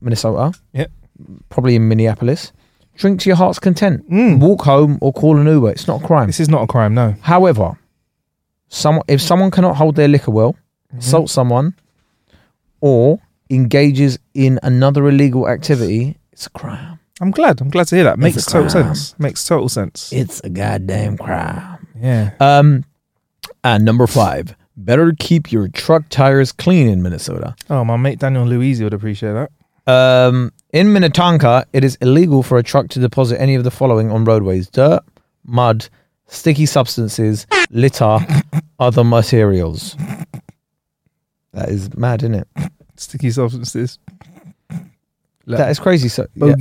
Minnesota, 0.00 0.52
Yeah. 0.72 0.86
probably 1.48 1.74
in 1.76 1.88
Minneapolis, 1.88 2.52
drink 2.96 3.20
to 3.20 3.28
your 3.28 3.36
heart's 3.36 3.58
content. 3.58 4.08
Mm. 4.10 4.38
Walk 4.40 4.62
home 4.62 4.98
or 5.00 5.12
call 5.12 5.36
an 5.38 5.46
Uber. 5.46 5.70
It's 5.70 5.86
not 5.88 6.02
a 6.02 6.06
crime. 6.06 6.26
This 6.28 6.40
is 6.40 6.48
not 6.48 6.62
a 6.62 6.66
crime. 6.66 6.94
No. 6.94 7.14
However, 7.22 7.76
someone 8.68 9.04
if 9.08 9.20
someone 9.20 9.50
cannot 9.50 9.76
hold 9.76 9.96
their 9.96 10.08
liquor 10.08 10.30
well, 10.30 10.52
Mm-hmm. 10.88 10.98
assaults 11.00 11.32
someone, 11.32 11.74
or 12.80 13.18
engages 13.50 14.18
in 14.34 14.58
another 14.62 15.06
illegal 15.08 15.48
activity, 15.48 16.16
it's 16.32 16.46
a 16.46 16.50
crime. 16.50 16.97
I'm 17.20 17.30
glad. 17.30 17.60
I'm 17.60 17.70
glad 17.70 17.88
to 17.88 17.96
hear 17.96 18.04
that. 18.04 18.18
Makes 18.18 18.46
total 18.46 18.70
sense. 18.70 19.18
Makes 19.18 19.44
total 19.44 19.68
sense. 19.68 20.12
It's 20.12 20.40
a 20.40 20.50
goddamn 20.50 21.18
crime. 21.18 21.86
Yeah. 22.00 22.32
Um, 22.40 22.84
and 23.64 23.84
number 23.84 24.06
five, 24.06 24.54
better 24.76 25.12
keep 25.18 25.50
your 25.50 25.68
truck 25.68 26.08
tires 26.10 26.52
clean 26.52 26.88
in 26.88 27.02
Minnesota. 27.02 27.56
Oh, 27.68 27.84
my 27.84 27.96
mate 27.96 28.18
Daniel 28.20 28.46
Louisi 28.46 28.84
would 28.84 28.94
appreciate 28.94 29.32
that. 29.32 29.50
Um, 29.92 30.52
in 30.72 30.92
Minnetonka, 30.92 31.66
it 31.72 31.82
is 31.82 31.96
illegal 32.00 32.42
for 32.42 32.58
a 32.58 32.62
truck 32.62 32.88
to 32.90 33.00
deposit 33.00 33.40
any 33.40 33.54
of 33.54 33.64
the 33.64 33.70
following 33.70 34.10
on 34.10 34.24
roadways: 34.24 34.68
dirt, 34.68 35.00
mud, 35.44 35.88
sticky 36.26 36.66
substances, 36.66 37.46
litter, 37.70 38.18
other 38.78 39.02
materials. 39.02 39.96
That 41.52 41.70
is 41.70 41.96
mad, 41.96 42.22
isn't 42.22 42.34
it? 42.34 42.48
Sticky 42.96 43.30
substances. 43.30 43.98
That 45.46 45.70
is 45.70 45.78
crazy. 45.78 46.08
So 46.08 46.26
yeah. 46.34 46.54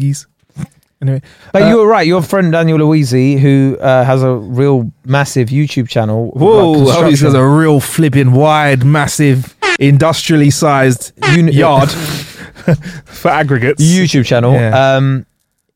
Anyway, 1.01 1.21
But 1.53 1.63
uh, 1.63 1.67
you 1.67 1.77
were 1.77 1.87
right. 1.87 2.07
Your 2.07 2.21
friend 2.23 2.51
Daniel 2.51 2.79
Louisi, 2.79 3.37
who 3.39 3.77
uh, 3.79 4.03
has 4.03 4.23
a 4.23 4.33
real 4.33 4.91
massive 5.05 5.49
YouTube 5.49 5.87
channel. 5.87 6.31
Whoa, 6.31 6.71
like, 6.71 6.97
oh, 6.97 7.03
this 7.03 7.13
is 7.15 7.21
construction. 7.21 7.35
a 7.35 7.47
real 7.47 7.79
flipping 7.79 8.31
wide, 8.31 8.83
massive, 8.83 9.55
industrially 9.79 10.49
sized 10.49 11.11
Uni- 11.35 11.51
yard 11.53 11.91
for 13.05 13.29
aggregates. 13.29 13.83
YouTube 13.83 14.25
channel. 14.25 14.53
Yeah. 14.53 14.95
Um, 14.95 15.25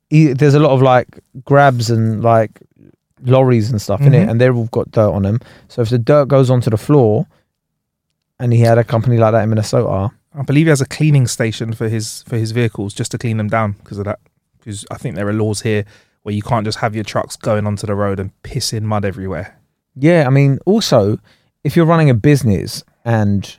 he, 0.10 0.34
there's 0.34 0.55
a 0.55 0.60
lot 0.60 0.71
of 0.71 0.81
like 0.81 1.07
grabs 1.45 1.89
and 1.91 2.23
like 2.23 2.60
lorries 3.23 3.69
and 3.69 3.79
stuff 3.79 4.01
in 4.01 4.13
it, 4.15 4.27
and 4.27 4.41
they've 4.41 4.55
all 4.55 4.65
got 4.65 4.89
dirt 4.91 5.12
on 5.12 5.21
them. 5.23 5.39
So 5.67 5.84
if 5.84 5.89
the 5.89 5.99
dirt 5.99 6.25
goes 6.29 6.49
onto 6.49 6.69
the 6.71 6.77
floor, 6.77 7.27
and 8.39 8.51
he 8.51 8.62
had 8.62 8.79
a 8.79 8.84
company 8.84 9.17
like 9.17 9.34
that 9.34 9.43
in 9.43 9.49
Minnesota, 9.49 10.12
I 10.34 10.41
believe 10.41 10.65
he 10.65 10.69
has 10.69 10.81
a 10.81 10.88
cleaning 10.88 11.27
station 11.27 11.73
for 11.73 11.88
his 11.88 12.23
for 12.23 12.38
his 12.38 12.51
vehicles 12.51 12.93
just 12.95 13.12
to 13.12 13.17
clean 13.19 13.38
them 13.38 13.47
down 13.49 13.73
because 13.73 13.99
of 13.99 14.05
that. 14.05 14.17
Because 14.62 14.86
I 14.91 14.97
think 14.97 15.15
there 15.15 15.28
are 15.28 15.34
laws 15.34 15.62
here 15.62 15.84
where 16.24 16.34
you 16.34 16.41
can't 16.41 16.65
just 16.65 16.78
have 16.80 16.93
your 16.95 17.04
trucks 17.04 17.36
going 17.36 17.65
onto 17.67 17.86
the 17.88 17.95
road 17.95 18.19
and 18.19 18.32
pissing 18.43 18.84
mud 18.84 19.04
everywhere. 19.06 19.58
yeah. 19.95 20.26
I 20.26 20.30
mean, 20.30 20.60
also 20.65 21.17
if 21.63 21.76
you're 21.76 21.86
running 21.86 22.10
a 22.10 22.13
business 22.15 22.84
and 23.06 23.58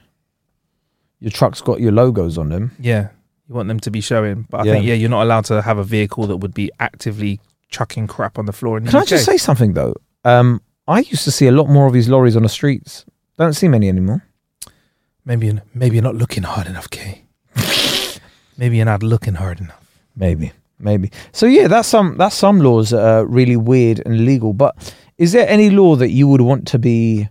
your 1.21 1.31
truck's 1.31 1.61
got 1.61 1.81
your 1.81 1.93
logos 1.93 2.37
on 2.39 2.49
them, 2.49 2.73
Yeah, 2.81 3.09
you 3.49 3.55
want 3.55 3.69
them 3.69 3.79
to 3.81 3.91
be 3.91 4.01
showing, 4.01 4.47
but 4.51 4.61
I 4.61 4.65
Yeah. 4.65 4.73
think 4.73 4.87
yeah, 4.87 4.95
you're 4.95 5.11
not 5.11 5.23
allowed 5.25 5.45
to 5.47 5.63
have 5.63 5.79
a 5.79 5.85
vehicle 5.85 6.27
that 6.29 6.39
would 6.39 6.55
be 6.55 6.71
actively 6.81 7.39
chucking 7.69 8.07
crap 8.09 8.39
on 8.39 8.47
the 8.47 8.53
floor. 8.53 8.77
In 8.79 8.85
the 8.85 8.91
Can 8.91 9.01
I 9.01 9.05
just 9.05 9.25
say 9.25 9.37
something 9.37 9.75
though? 9.75 9.95
Um, 10.25 10.61
I 10.89 11.01
used 11.01 11.25
to 11.25 11.31
see 11.31 11.47
a 11.47 11.53
lot 11.53 11.69
more 11.69 11.87
of 11.87 11.93
these 11.93 12.09
lorries 12.09 12.37
on 12.37 12.43
the 12.43 12.49
streets. 12.49 13.05
Don't 13.39 13.55
see 13.55 13.69
many 13.69 13.89
anymore. 13.89 14.25
maybe 15.25 15.47
you're, 15.47 15.63
maybe 15.75 15.97
you're 15.97 16.03
not 16.03 16.17
looking 16.17 16.43
hard 16.43 16.67
enough, 16.67 16.91
Kay. 16.91 17.23
maybe 18.57 18.77
you're 18.77 18.87
not 18.87 19.03
looking 19.03 19.35
hard 19.35 19.61
enough. 19.61 19.85
Maybe, 20.17 20.53
maybe. 20.83 21.11
So 21.33 21.47
yeah, 21.47 21.69
that's 21.69 21.89
some 21.89 22.17
that's 22.17 22.37
some 22.37 22.61
laws 22.61 22.91
that 22.91 23.03
are 23.05 23.27
really 23.27 23.57
weird 23.57 24.03
and 24.05 24.25
legal. 24.25 24.53
But 24.53 24.95
is 25.19 25.33
there 25.33 25.49
any 25.49 25.71
law 25.71 25.97
that 25.97 26.11
you 26.11 26.29
would 26.29 26.41
want 26.41 26.67
to 26.69 26.79
be 26.79 27.29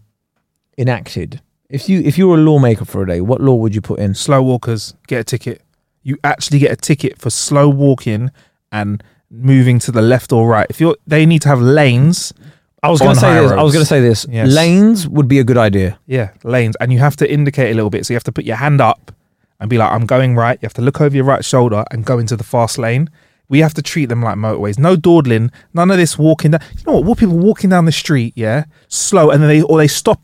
enacted? 0.77 1.41
If 1.69 1.87
you 1.87 2.01
if 2.01 2.17
you 2.17 2.27
were 2.27 2.35
a 2.35 2.41
lawmaker 2.41 2.85
for 2.85 3.03
a 3.03 3.07
day, 3.07 3.21
what 3.21 3.41
law 3.41 3.55
would 3.55 3.75
you 3.75 3.81
put 3.81 3.99
in? 3.99 4.13
Slow 4.13 4.41
walkers 4.41 4.93
get 5.07 5.19
a 5.19 5.23
ticket. 5.23 5.61
You 6.03 6.17
actually 6.23 6.59
get 6.59 6.71
a 6.71 6.75
ticket 6.75 7.19
for 7.19 7.29
slow 7.29 7.69
walking 7.69 8.31
and 8.71 9.03
moving 9.29 9.79
to 9.79 9.91
the 9.91 10.01
left 10.01 10.33
or 10.33 10.47
right. 10.47 10.67
If 10.69 10.81
you're, 10.81 10.97
they 11.07 11.25
need 11.25 11.41
to 11.43 11.49
have 11.49 11.61
lanes. 11.61 12.33
I 12.83 12.89
was 12.89 12.99
going 12.99 13.13
to 13.13 13.19
say 13.19 13.33
this. 13.35 13.51
I 13.51 13.61
was 13.61 13.73
going 13.73 13.83
to 13.83 13.87
say 13.87 14.01
this. 14.01 14.25
Yes. 14.29 14.49
Lanes 14.49 15.07
would 15.07 15.27
be 15.27 15.37
a 15.37 15.43
good 15.43 15.57
idea. 15.57 15.99
Yeah, 16.07 16.31
lanes, 16.43 16.75
and 16.81 16.91
you 16.91 16.97
have 16.97 17.15
to 17.17 17.31
indicate 17.31 17.71
a 17.71 17.75
little 17.75 17.91
bit. 17.91 18.05
So 18.05 18.13
you 18.13 18.15
have 18.15 18.23
to 18.23 18.31
put 18.31 18.43
your 18.43 18.55
hand 18.55 18.81
up 18.81 19.11
and 19.59 19.69
be 19.69 19.77
like, 19.77 19.91
"I'm 19.91 20.07
going 20.07 20.35
right." 20.35 20.57
You 20.61 20.65
have 20.65 20.73
to 20.73 20.81
look 20.81 20.99
over 20.99 21.15
your 21.15 21.25
right 21.25 21.45
shoulder 21.45 21.85
and 21.91 22.03
go 22.03 22.17
into 22.17 22.35
the 22.35 22.43
fast 22.43 22.79
lane. 22.79 23.09
We 23.51 23.59
have 23.59 23.73
to 23.75 23.81
treat 23.81 24.05
them 24.07 24.21
like 24.23 24.37
motorways. 24.37 24.79
No 24.79 24.95
dawdling. 24.95 25.51
None 25.73 25.91
of 25.91 25.97
this 25.97 26.17
walking 26.17 26.51
down. 26.51 26.61
You 26.77 26.83
know 26.87 26.93
what? 26.93 27.03
What 27.03 27.17
people 27.19 27.37
walking 27.37 27.69
down 27.69 27.85
the 27.85 27.91
street, 27.91 28.33
yeah, 28.35 28.63
slow, 28.87 29.29
and 29.29 29.41
then 29.43 29.49
they 29.49 29.61
or 29.61 29.77
they 29.77 29.87
stop 29.89 30.21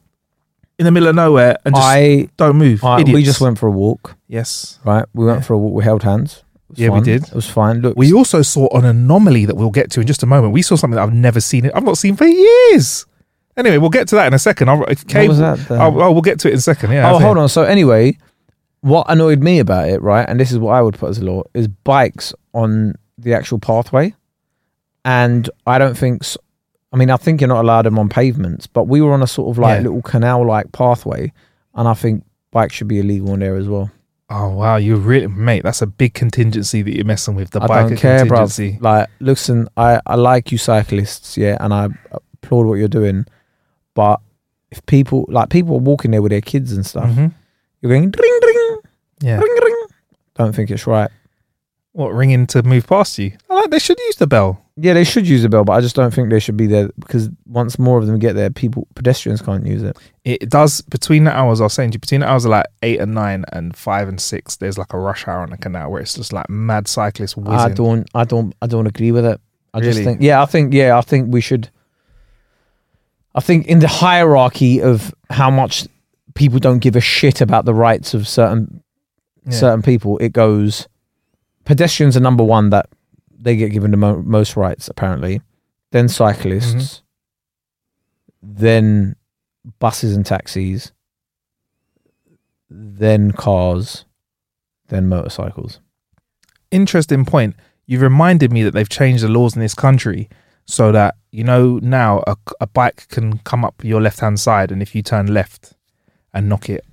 in 0.79 0.85
the 0.85 0.91
middle 0.91 1.09
of 1.09 1.15
nowhere 1.15 1.57
and 1.65 1.75
just 1.75 1.85
I, 1.87 2.29
don't 2.37 2.55
move. 2.55 2.83
I 2.83 3.03
we 3.03 3.23
just 3.23 3.41
went 3.41 3.59
for 3.59 3.67
a 3.67 3.71
walk. 3.71 4.15
Yes. 4.27 4.79
Right, 4.85 5.05
we 5.13 5.25
went 5.25 5.39
Yeah. 5.39 5.43
for 5.43 5.53
a 5.53 5.57
walk. 5.57 5.73
We 5.73 5.83
held 5.83 6.03
hands. 6.03 6.43
Yeah, 6.73 6.89
we 6.89 7.01
did. 7.01 7.23
It 7.23 7.33
was 7.33 7.49
fine. 7.49 7.81
Look, 7.81 7.97
We 7.97 8.13
also 8.13 8.41
saw 8.41 8.67
an 8.77 8.85
anomaly 8.85 9.45
that 9.45 9.55
we'll 9.55 9.71
get 9.71 9.89
to 9.91 10.01
in 10.01 10.07
just 10.07 10.21
a 10.23 10.25
moment. 10.25 10.53
We 10.53 10.61
saw 10.61 10.75
something 10.75 10.95
that 10.95 11.03
I've 11.03 11.13
never 11.13 11.39
seen. 11.41 11.65
It. 11.65 11.71
I've 11.75 11.83
not 11.83 11.97
seen 11.97 12.15
for 12.15 12.25
years. 12.25 13.05
Anyway, 13.55 13.77
we'll 13.77 13.89
get 13.89 14.07
to 14.09 14.15
that 14.15 14.27
in 14.27 14.33
a 14.33 14.39
second. 14.39 14.69
I'll, 14.69 14.85
Kay- 15.07 15.27
was 15.27 15.39
that 15.39 15.57
then? 15.67 15.81
Oh, 15.81 15.99
oh, 16.01 16.11
we'll 16.11 16.21
get 16.21 16.39
to 16.41 16.47
it 16.49 16.51
in 16.51 16.57
a 16.57 16.61
second. 16.61 16.91
Yeah. 16.91 17.11
oh, 17.11 17.19
hold 17.19 17.37
on. 17.37 17.49
So 17.49 17.63
anyway, 17.63 18.17
what 18.81 19.05
annoyed 19.09 19.41
me 19.41 19.59
about 19.59 19.89
it, 19.89 20.01
right, 20.01 20.27
and 20.29 20.39
this 20.39 20.51
is 20.51 20.59
what 20.59 20.73
I 20.73 20.81
would 20.81 20.95
put 20.95 21.09
as 21.09 21.17
a 21.17 21.25
law, 21.25 21.43
is 21.53 21.67
bikes 21.67 22.33
on 22.53 22.93
the 23.17 23.33
actual 23.33 23.59
pathway, 23.59 24.13
and 25.05 25.49
I 25.65 25.77
don't 25.77 25.97
think—I 25.97 26.97
mean, 26.97 27.09
I 27.09 27.17
think 27.17 27.41
you're 27.41 27.47
not 27.47 27.63
allowed 27.63 27.83
them 27.83 27.97
on 27.99 28.09
pavements, 28.09 28.67
but 28.67 28.85
we 28.85 29.01
were 29.01 29.13
on 29.13 29.21
a 29.23 29.27
sort 29.27 29.49
of 29.49 29.57
like 29.57 29.77
Yeah. 29.77 29.83
little 29.83 30.01
canal-like 30.01 30.71
pathway, 30.71 31.31
and 31.75 31.87
I 31.87 31.93
think 31.93 32.23
bikes 32.51 32.73
should 32.75 32.87
be 32.87 32.99
illegal 32.99 33.31
on 33.31 33.39
there 33.39 33.55
as 33.55 33.67
well. 33.67 33.89
Oh 34.29 34.49
wow, 34.49 34.75
you 34.75 34.97
really, 34.97 35.27
mate. 35.27 35.63
That's 35.63 35.81
a 35.81 35.87
big 35.87 36.13
contingency 36.13 36.81
that 36.81 36.93
you're 36.95 37.05
messing 37.05 37.35
with. 37.35 37.51
The 37.51 37.61
I 37.63 37.67
biker 37.67 37.89
don't 37.89 37.97
care, 37.97 38.25
bro. 38.25 38.37
contingency. 38.39 38.77
Like, 38.81 39.07
listen, 39.19 39.67
I 39.77 40.01
I 40.05 40.15
like 40.15 40.51
you 40.51 40.57
cyclists, 40.57 41.37
yeah, 41.37 41.57
and 41.61 41.73
I 41.73 41.87
applaud 42.11 42.65
what 42.67 42.75
you're 42.75 42.87
doing, 42.89 43.25
but 43.93 44.19
if 44.69 44.85
people 44.85 45.25
like 45.29 45.49
people 45.49 45.75
are 45.75 45.79
walking 45.79 46.11
there 46.11 46.21
with 46.21 46.31
their 46.31 46.41
kids 46.41 46.73
and 46.73 46.85
stuff, 46.85 47.09
Mhm. 47.09 47.31
you're 47.81 47.89
going 47.91 48.11
ring 48.11 48.39
ring 48.43 48.77
Yeah. 49.21 49.39
ring 49.39 49.57
ring. 49.63 49.85
Don't 50.35 50.53
think 50.53 50.69
it's 50.71 50.85
right. 50.85 51.09
What 51.97 52.09
ringing 52.13 52.45
to 52.47 52.61
move 52.61 52.85
past 52.85 53.17
you? 53.17 53.31
I 53.49 53.55
like. 53.55 53.71
They 53.71 53.79
should 53.79 53.99
use 53.99 54.17
the 54.17 54.27
bell. 54.27 54.63
Yeah, 54.75 54.93
they 54.93 55.03
should 55.03 55.27
use 55.27 55.41
the 55.41 55.49
bell, 55.49 55.63
but 55.63 55.73
I 55.73 55.81
just 55.81 55.95
don't 55.95 56.13
think 56.13 56.29
they 56.29 56.39
should 56.39 56.55
be 56.55 56.67
there 56.67 56.89
because 56.99 57.27
once 57.47 57.79
more 57.79 57.97
of 57.97 58.05
them 58.05 58.19
get 58.19 58.33
there, 58.33 58.51
people 58.51 58.87
pedestrians 58.93 59.41
can't 59.41 59.65
use 59.65 59.81
it. 59.81 59.97
It 60.23 60.47
does 60.47 60.81
between 60.81 61.23
the 61.23 61.35
hours. 61.35 61.59
I 61.59 61.63
was 61.63 61.73
saying 61.73 61.89
to 61.89 61.95
you, 61.95 61.99
between 61.99 62.21
the 62.21 62.29
hours 62.29 62.45
of 62.45 62.51
like 62.51 62.67
eight 62.83 62.99
and 62.99 63.15
nine 63.15 63.45
and 63.51 63.75
five 63.75 64.07
and 64.07 64.21
six. 64.21 64.57
There's 64.57 64.77
like 64.77 64.93
a 64.93 64.99
rush 64.99 65.27
hour 65.27 65.39
on 65.41 65.49
the 65.49 65.57
canal 65.57 65.89
where 65.89 65.99
it's 65.99 66.13
just 66.13 66.31
like 66.31 66.47
mad 66.51 66.87
cyclists 66.87 67.35
I 67.47 67.69
don't, 67.69 68.07
I 68.13 68.25
don't, 68.25 68.53
I 68.61 68.67
don't 68.67 68.85
agree 68.85 69.11
with 69.11 69.25
it. 69.25 69.41
I 69.73 69.79
just 69.79 70.03
think, 70.03 70.21
yeah, 70.21 70.39
I 70.39 70.45
think, 70.45 70.75
yeah, 70.75 70.99
I 70.99 71.01
think 71.01 71.33
we 71.33 71.41
should. 71.41 71.71
I 73.33 73.39
think 73.39 73.65
in 73.65 73.79
the 73.79 73.87
hierarchy 73.87 74.83
of 74.83 75.15
how 75.31 75.49
much 75.49 75.87
people 76.35 76.59
don't 76.59 76.77
give 76.77 76.95
a 76.95 77.01
shit 77.01 77.41
about 77.41 77.65
the 77.65 77.73
rights 77.73 78.13
of 78.13 78.27
certain 78.27 78.83
Yeah. 79.47 79.51
certain 79.53 79.81
people, 79.81 80.19
it 80.19 80.31
goes. 80.31 80.87
Pedestrians 81.67 82.15
are 82.15 82.21
number 82.21 82.43
one 82.45 82.69
that 82.69 82.87
they 83.29 83.57
get 83.57 83.73
given 83.73 83.91
the 83.91 83.97
mo- 83.97 84.21
most 84.23 84.55
rights 84.55 84.87
apparently, 84.87 85.41
then 85.91 86.07
cyclists, 86.07 87.01
Mm-hmm. 88.43 88.53
then 88.61 89.15
buses 89.79 90.15
and 90.15 90.25
taxis, 90.25 90.91
then 92.69 93.31
cars, 93.31 94.05
then 94.87 95.07
motorcycles. 95.09 95.79
Interesting 96.71 97.25
point. 97.25 97.55
You've 97.85 98.01
reminded 98.01 98.51
me 98.51 98.63
that 98.63 98.71
they've 98.71 98.87
changed 98.89 99.23
the 99.23 99.27
laws 99.29 99.55
in 99.55 99.61
this 99.61 99.73
country 99.73 100.29
so 100.65 100.91
that 100.91 101.15
you 101.31 101.43
know 101.43 101.79
now 101.81 102.23
a, 102.27 102.35
a 102.61 102.67
bike 102.67 103.07
can 103.09 103.39
come 103.39 103.63
up 103.65 103.83
your 103.83 104.01
left 104.01 104.19
hand 104.21 104.39
side, 104.39 104.71
and 104.71 104.81
if 104.81 104.93
you 104.95 105.01
turn 105.01 105.27
left 105.33 105.73
and 106.33 106.47
knock 106.49 106.69
it, 106.69 106.85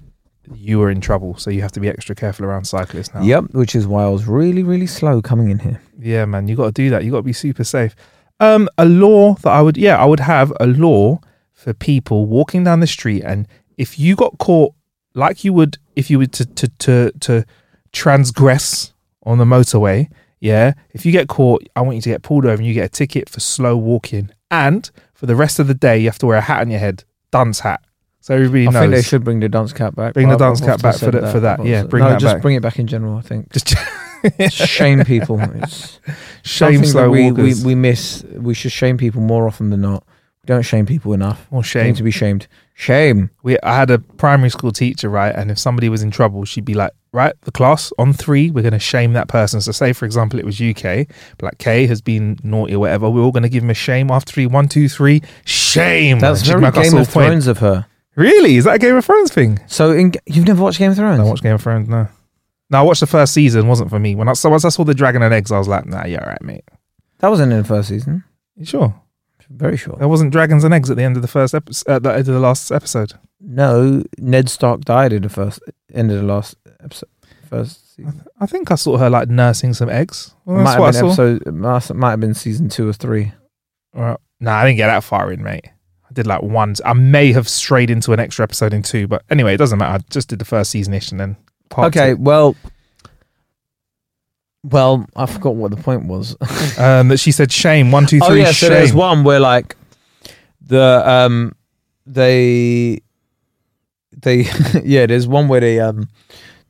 you 0.52 0.82
are 0.82 0.90
in 0.90 1.00
trouble. 1.00 1.36
So 1.36 1.50
you 1.50 1.62
have 1.62 1.72
to 1.72 1.80
be 1.80 1.88
extra 1.88 2.14
careful 2.14 2.44
around 2.44 2.64
cyclists 2.64 3.14
now. 3.14 3.22
Yep, 3.22 3.52
which 3.52 3.74
is 3.74 3.86
why 3.86 4.04
I 4.04 4.08
was 4.08 4.26
really, 4.26 4.62
really 4.62 4.86
slow 4.86 5.22
coming 5.22 5.50
in 5.50 5.58
here. 5.58 5.80
Yeah, 5.98 6.24
man, 6.24 6.48
you 6.48 6.56
got 6.56 6.66
to 6.66 6.72
do 6.72 6.90
that. 6.90 7.04
You 7.04 7.10
got 7.10 7.18
to 7.18 7.22
be 7.22 7.32
super 7.32 7.64
safe. 7.64 7.94
Um, 8.40 8.68
a 8.78 8.84
law 8.84 9.34
that 9.34 9.50
I 9.50 9.62
would, 9.62 9.76
yeah, 9.76 9.96
I 9.96 10.04
would 10.04 10.20
have 10.20 10.52
a 10.60 10.66
law 10.66 11.20
for 11.52 11.72
people 11.72 12.26
walking 12.26 12.64
down 12.64 12.80
the 12.80 12.86
street, 12.86 13.22
and 13.22 13.46
if 13.78 13.98
you 13.98 14.16
got 14.16 14.38
caught, 14.38 14.74
like 15.14 15.44
you 15.44 15.52
would 15.52 15.78
if 15.94 16.10
you 16.10 16.18
were 16.18 16.26
to 16.26 16.44
to 16.44 16.68
to, 16.68 17.12
to 17.20 17.44
transgress 17.92 18.92
on 19.22 19.38
the 19.38 19.44
motorway, 19.44 20.10
yeah, 20.40 20.72
if 20.90 21.06
you 21.06 21.12
get 21.12 21.28
caught, 21.28 21.66
I 21.76 21.80
want 21.80 21.94
you 21.94 22.02
to 22.02 22.08
get 22.08 22.22
pulled 22.22 22.44
over 22.44 22.56
and 22.56 22.66
you 22.66 22.74
get 22.74 22.86
a 22.86 22.88
ticket 22.88 23.28
for 23.28 23.40
slow 23.40 23.76
walking, 23.76 24.30
and 24.50 24.90
for 25.14 25.26
the 25.26 25.36
rest 25.36 25.58
of 25.60 25.68
the 25.68 25.74
day, 25.74 25.98
you 25.98 26.08
have 26.08 26.18
to 26.18 26.26
wear 26.26 26.38
a 26.38 26.42
hat 26.42 26.60
on 26.60 26.70
your 26.70 26.80
head, 26.80 27.04
dunce 27.30 27.60
hat, 27.60 27.83
so 28.24 28.34
everybody 28.34 28.66
I 28.66 28.70
knows. 28.70 28.80
think 28.80 28.94
they 28.94 29.02
should 29.02 29.22
bring 29.22 29.40
the 29.40 29.50
dance 29.50 29.74
cap 29.74 29.94
back. 29.94 30.14
Bring 30.14 30.30
the 30.30 30.38
dance 30.38 30.58
cap 30.62 30.80
back 30.80 30.96
for 30.96 31.10
that- 31.10 31.30
for 31.30 31.40
that. 31.40 31.62
Yeah, 31.62 31.82
bring 31.82 32.02
no, 32.04 32.08
that 32.08 32.20
just 32.20 32.36
back. 32.36 32.42
bring 32.42 32.56
it 32.56 32.62
back 32.62 32.78
in 32.78 32.86
general. 32.86 33.18
I 33.18 33.20
think 33.20 33.52
Just 33.52 33.76
shame 34.56 35.04
people. 35.04 35.38
It's 35.62 35.98
shame 36.42 36.84
slow 36.86 37.02
that 37.02 37.10
we, 37.10 37.24
we 37.24 37.30
walkers. 37.32 37.64
we 37.66 37.74
miss. 37.74 38.24
We 38.32 38.54
should 38.54 38.72
shame 38.72 38.96
people 38.96 39.20
more 39.20 39.46
often 39.46 39.68
than 39.68 39.82
not. 39.82 40.04
We 40.42 40.46
don't 40.46 40.62
shame 40.62 40.86
people 40.86 41.12
enough. 41.12 41.46
They 41.52 41.60
shame. 41.60 41.86
need 41.88 41.96
to 41.96 42.02
be 42.02 42.10
shamed. 42.10 42.46
Shame. 42.72 43.28
we 43.42 43.58
I 43.62 43.76
had 43.76 43.90
a 43.90 43.98
primary 43.98 44.48
school 44.48 44.72
teacher, 44.72 45.10
right? 45.10 45.34
And 45.34 45.50
if 45.50 45.58
somebody 45.58 45.90
was 45.90 46.02
in 46.02 46.10
trouble, 46.10 46.46
she'd 46.46 46.64
be 46.64 46.72
like, 46.72 46.92
right, 47.12 47.34
the 47.42 47.52
class 47.52 47.92
on 47.98 48.14
three, 48.14 48.50
we're 48.50 48.62
going 48.62 48.72
to 48.72 48.78
shame 48.78 49.12
that 49.12 49.28
person. 49.28 49.60
So, 49.60 49.72
say 49.72 49.92
for 49.92 50.06
example, 50.06 50.38
it 50.38 50.46
was 50.46 50.58
UK, 50.60 51.06
but 51.36 51.42
like 51.42 51.58
K 51.58 51.86
has 51.86 52.00
been 52.00 52.38
naughty 52.42 52.74
or 52.74 52.78
whatever, 52.78 53.10
we're 53.10 53.20
all 53.22 53.30
going 53.32 53.42
to 53.42 53.48
give 53.50 53.62
him 53.62 53.70
a 53.70 53.74
shame 53.74 54.10
after 54.10 54.32
three. 54.32 54.46
One, 54.46 54.68
two, 54.68 54.88
three, 54.88 55.20
shame. 55.44 56.18
That's 56.18 56.42
she'd 56.42 56.58
very 56.58 56.70
Game 56.72 56.96
of 56.96 57.10
point. 57.10 57.46
Of 57.46 57.58
her. 57.58 57.86
Really? 58.16 58.56
Is 58.56 58.64
that 58.64 58.76
a 58.76 58.78
Game 58.78 58.96
of 58.96 59.04
Thrones 59.04 59.32
thing? 59.32 59.58
So 59.66 59.90
in, 59.90 60.12
you've 60.26 60.46
never 60.46 60.62
watched 60.62 60.78
Game 60.78 60.90
of 60.90 60.96
Thrones? 60.96 61.18
I 61.18 61.22
don't 61.22 61.30
watch 61.30 61.42
Game 61.42 61.54
of 61.54 61.62
Thrones, 61.62 61.88
no. 61.88 62.08
No, 62.70 62.78
I 62.78 62.82
watched 62.82 63.00
the 63.00 63.06
first 63.06 63.34
season, 63.34 63.68
wasn't 63.68 63.90
for 63.90 63.98
me. 63.98 64.14
When 64.14 64.28
I 64.28 64.32
so 64.32 64.48
once 64.50 64.64
I 64.64 64.68
saw 64.70 64.84
the 64.84 64.94
dragon 64.94 65.22
and 65.22 65.34
eggs, 65.34 65.52
I 65.52 65.58
was 65.58 65.68
like, 65.68 65.86
nah, 65.86 66.06
you're 66.06 66.22
all 66.22 66.28
right, 66.30 66.42
mate. 66.42 66.64
That 67.18 67.28
wasn't 67.28 67.52
in 67.52 67.58
the 67.58 67.64
first 67.64 67.88
season. 67.88 68.24
You 68.56 68.64
sure? 68.64 68.94
Very 69.50 69.76
sure. 69.76 69.96
There 69.98 70.08
wasn't 70.08 70.32
dragons 70.32 70.64
and 70.64 70.72
eggs 70.72 70.90
at 70.90 70.96
the 70.96 71.02
end 71.02 71.16
of 71.16 71.22
the 71.22 71.28
first 71.28 71.54
episode, 71.54 71.90
at 71.90 71.96
uh, 71.96 71.98
the 71.98 72.10
end 72.10 72.28
of 72.28 72.34
the 72.34 72.40
last 72.40 72.72
episode. 72.72 73.12
No, 73.40 74.02
Ned 74.18 74.48
Stark 74.48 74.80
died 74.82 75.12
in 75.12 75.22
the 75.22 75.28
first 75.28 75.60
end 75.92 76.10
of 76.10 76.18
the 76.18 76.24
last 76.24 76.56
episode. 76.82 77.10
First 77.48 77.94
season. 77.94 78.24
I 78.40 78.46
think 78.46 78.70
I 78.70 78.74
saw 78.74 78.96
her 78.96 79.10
like 79.10 79.28
nursing 79.28 79.74
some 79.74 79.90
eggs. 79.90 80.34
Well, 80.44 80.56
might 80.56 80.64
that's 80.64 80.74
have 80.74 80.80
what 80.80 80.88
I 80.88 81.00
been 81.00 81.14
saw. 81.14 81.22
episode. 81.22 81.54
Must, 81.54 81.94
might 81.94 82.10
have 82.10 82.20
been 82.20 82.34
season 82.34 82.68
two 82.68 82.88
or 82.88 82.92
three. 82.94 83.32
Well, 83.92 84.20
nah, 84.40 84.56
I 84.56 84.64
didn't 84.64 84.78
get 84.78 84.86
that 84.88 85.04
far 85.04 85.30
in, 85.30 85.42
mate. 85.42 85.66
Did 86.14 86.26
like 86.26 86.42
one. 86.42 86.74
I 86.84 86.92
may 86.94 87.32
have 87.32 87.48
strayed 87.48 87.90
into 87.90 88.12
an 88.12 88.20
extra 88.20 88.42
episode 88.44 88.72
in 88.72 88.82
two, 88.82 89.06
but 89.06 89.22
anyway, 89.30 89.54
it 89.54 89.58
doesn't 89.58 89.78
matter. 89.78 89.94
I 89.94 89.98
just 90.10 90.28
did 90.28 90.38
the 90.38 90.44
first 90.44 90.70
season 90.70 90.94
ish 90.94 91.10
and 91.10 91.20
then 91.20 91.36
okay, 91.76 92.10
two. 92.14 92.20
well, 92.20 92.56
Well, 94.62 95.06
I 95.14 95.26
forgot 95.26 95.56
what 95.56 95.70
the 95.70 95.76
point 95.76 96.06
was. 96.06 96.36
Um, 96.78 97.06
that 97.08 97.18
she 97.18 97.30
said 97.30 97.52
shame. 97.52 97.92
One, 97.92 98.04
two, 98.06 98.18
three. 98.18 98.26
oh 98.28 98.32
yeah, 98.32 98.44
shame. 98.50 98.68
so 98.68 98.74
there's 98.74 98.92
one 98.92 99.22
where 99.22 99.38
like 99.38 99.76
the 100.60 101.02
um 101.08 101.54
they 102.04 103.00
they 104.12 104.46
yeah, 104.84 105.06
there's 105.06 105.28
one 105.28 105.46
where 105.46 105.60
they 105.60 105.78
um 105.78 106.08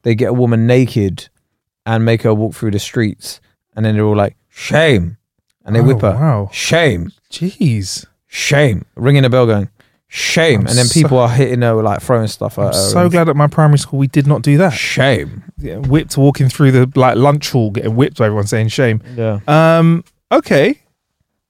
they 0.03 0.15
get 0.15 0.29
a 0.29 0.33
woman 0.35 0.67
naked 0.67 1.29
and 1.87 2.05
make 2.05 2.23
her 2.23 2.35
walk 2.35 2.55
through 2.55 2.73
the 2.73 2.79
streets, 2.79 3.41
and 3.75 3.87
then 3.87 3.95
they're 3.95 4.05
all 4.05 4.17
like 4.17 4.37
shame, 4.51 5.17
and 5.65 5.75
they 5.75 5.81
Oh, 5.81 5.85
whip 5.85 6.03
her 6.03 6.11
wow. 6.15 6.51
shame, 6.53 7.11
Jeez. 7.31 8.05
Shame, 8.35 8.85
ringing 8.97 9.25
a 9.25 9.31
bell, 9.31 9.47
going 9.47 9.69
shame, 10.09 10.61
I'm 10.61 10.67
and 10.69 10.77
then 10.79 10.85
so- 10.87 11.01
people 11.01 11.19
are 11.19 11.29
hitting 11.29 11.63
her 11.63 11.75
like 11.83 12.01
throwing 12.01 12.29
stuff 12.29 12.59
at 12.59 12.67
I'm 12.67 12.73
her. 12.73 12.73
so 12.73 13.09
glad 13.09 13.29
at 13.29 13.37
my 13.37 13.47
primary 13.49 13.79
school 13.79 13.99
we 13.99 14.07
did 14.07 14.27
not 14.27 14.43
do 14.43 14.57
that. 14.59 14.73
Shame. 14.73 15.43
Yeah, 15.59 15.79
whipped 15.79 16.17
walking 16.17 16.49
through 16.49 16.73
the 16.73 16.91
like 16.99 17.17
lunch 17.17 17.51
hall, 17.51 17.71
getting 17.71 17.97
whipped 17.97 18.19
by 18.19 18.27
everyone 18.27 18.47
saying 18.47 18.69
shame. 18.69 19.03
Yeah. 19.17 19.41
Um. 19.49 20.05
Okay. 20.31 20.81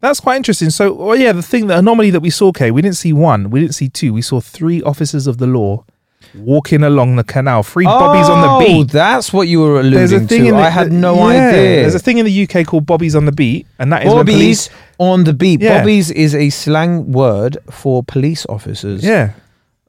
That's 0.00 0.20
quite 0.20 0.36
interesting. 0.36 0.68
So, 0.68 0.98
oh 0.98 1.14
yeah, 1.14 1.32
the 1.32 1.40
thing, 1.42 1.66
the 1.66 1.78
anomaly 1.78 2.10
that 2.10 2.20
we 2.20 2.28
saw, 2.28 2.52
Kay, 2.52 2.70
we 2.70 2.82
didn't 2.82 2.96
see 2.96 3.14
one, 3.14 3.48
we 3.48 3.60
didn't 3.60 3.74
see 3.74 3.88
two, 3.88 4.12
we 4.12 4.20
saw 4.20 4.38
three 4.38 4.82
officers 4.82 5.26
of 5.26 5.38
the 5.38 5.46
law 5.46 5.84
walking 6.36 6.82
along 6.82 7.16
the 7.16 7.24
canal, 7.24 7.62
three 7.62 7.84
bobbies 7.84 8.28
on 8.28 8.40
the 8.40 8.48
Oh, 8.48 8.58
beat. 8.84 8.90
that's 8.92 9.32
what 9.32 9.48
you 9.48 9.60
were 9.60 9.80
alluding 9.80 9.98
There's 9.98 10.12
a 10.12 10.20
thing 10.20 10.42
to. 10.44 10.48
in 10.48 10.54
the, 10.56 10.60
I 10.62 10.68
had 10.70 10.92
no 10.92 11.14
yeah, 11.16 11.48
idea. 11.48 11.52
There's 11.82 11.94
a 11.94 11.98
thing 11.98 12.18
in 12.18 12.24
the 12.26 12.48
UK 12.48 12.66
called 12.66 12.86
bobbies 12.86 13.14
on 13.14 13.24
the 13.24 13.32
beat, 13.32 13.66
and 13.78 13.92
that 13.92 14.02
is 14.02 14.08
when 14.08 14.16
Bobbies 14.18 14.68
police. 14.68 14.70
on 14.98 15.24
the 15.24 15.32
beat. 15.32 15.60
Yeah. 15.60 15.78
Bobbies 15.80 16.10
is 16.10 16.34
a 16.34 16.50
slang 16.50 17.12
word 17.12 17.58
for 17.70 18.02
police 18.02 18.46
officers. 18.46 19.04
Yeah. 19.04 19.32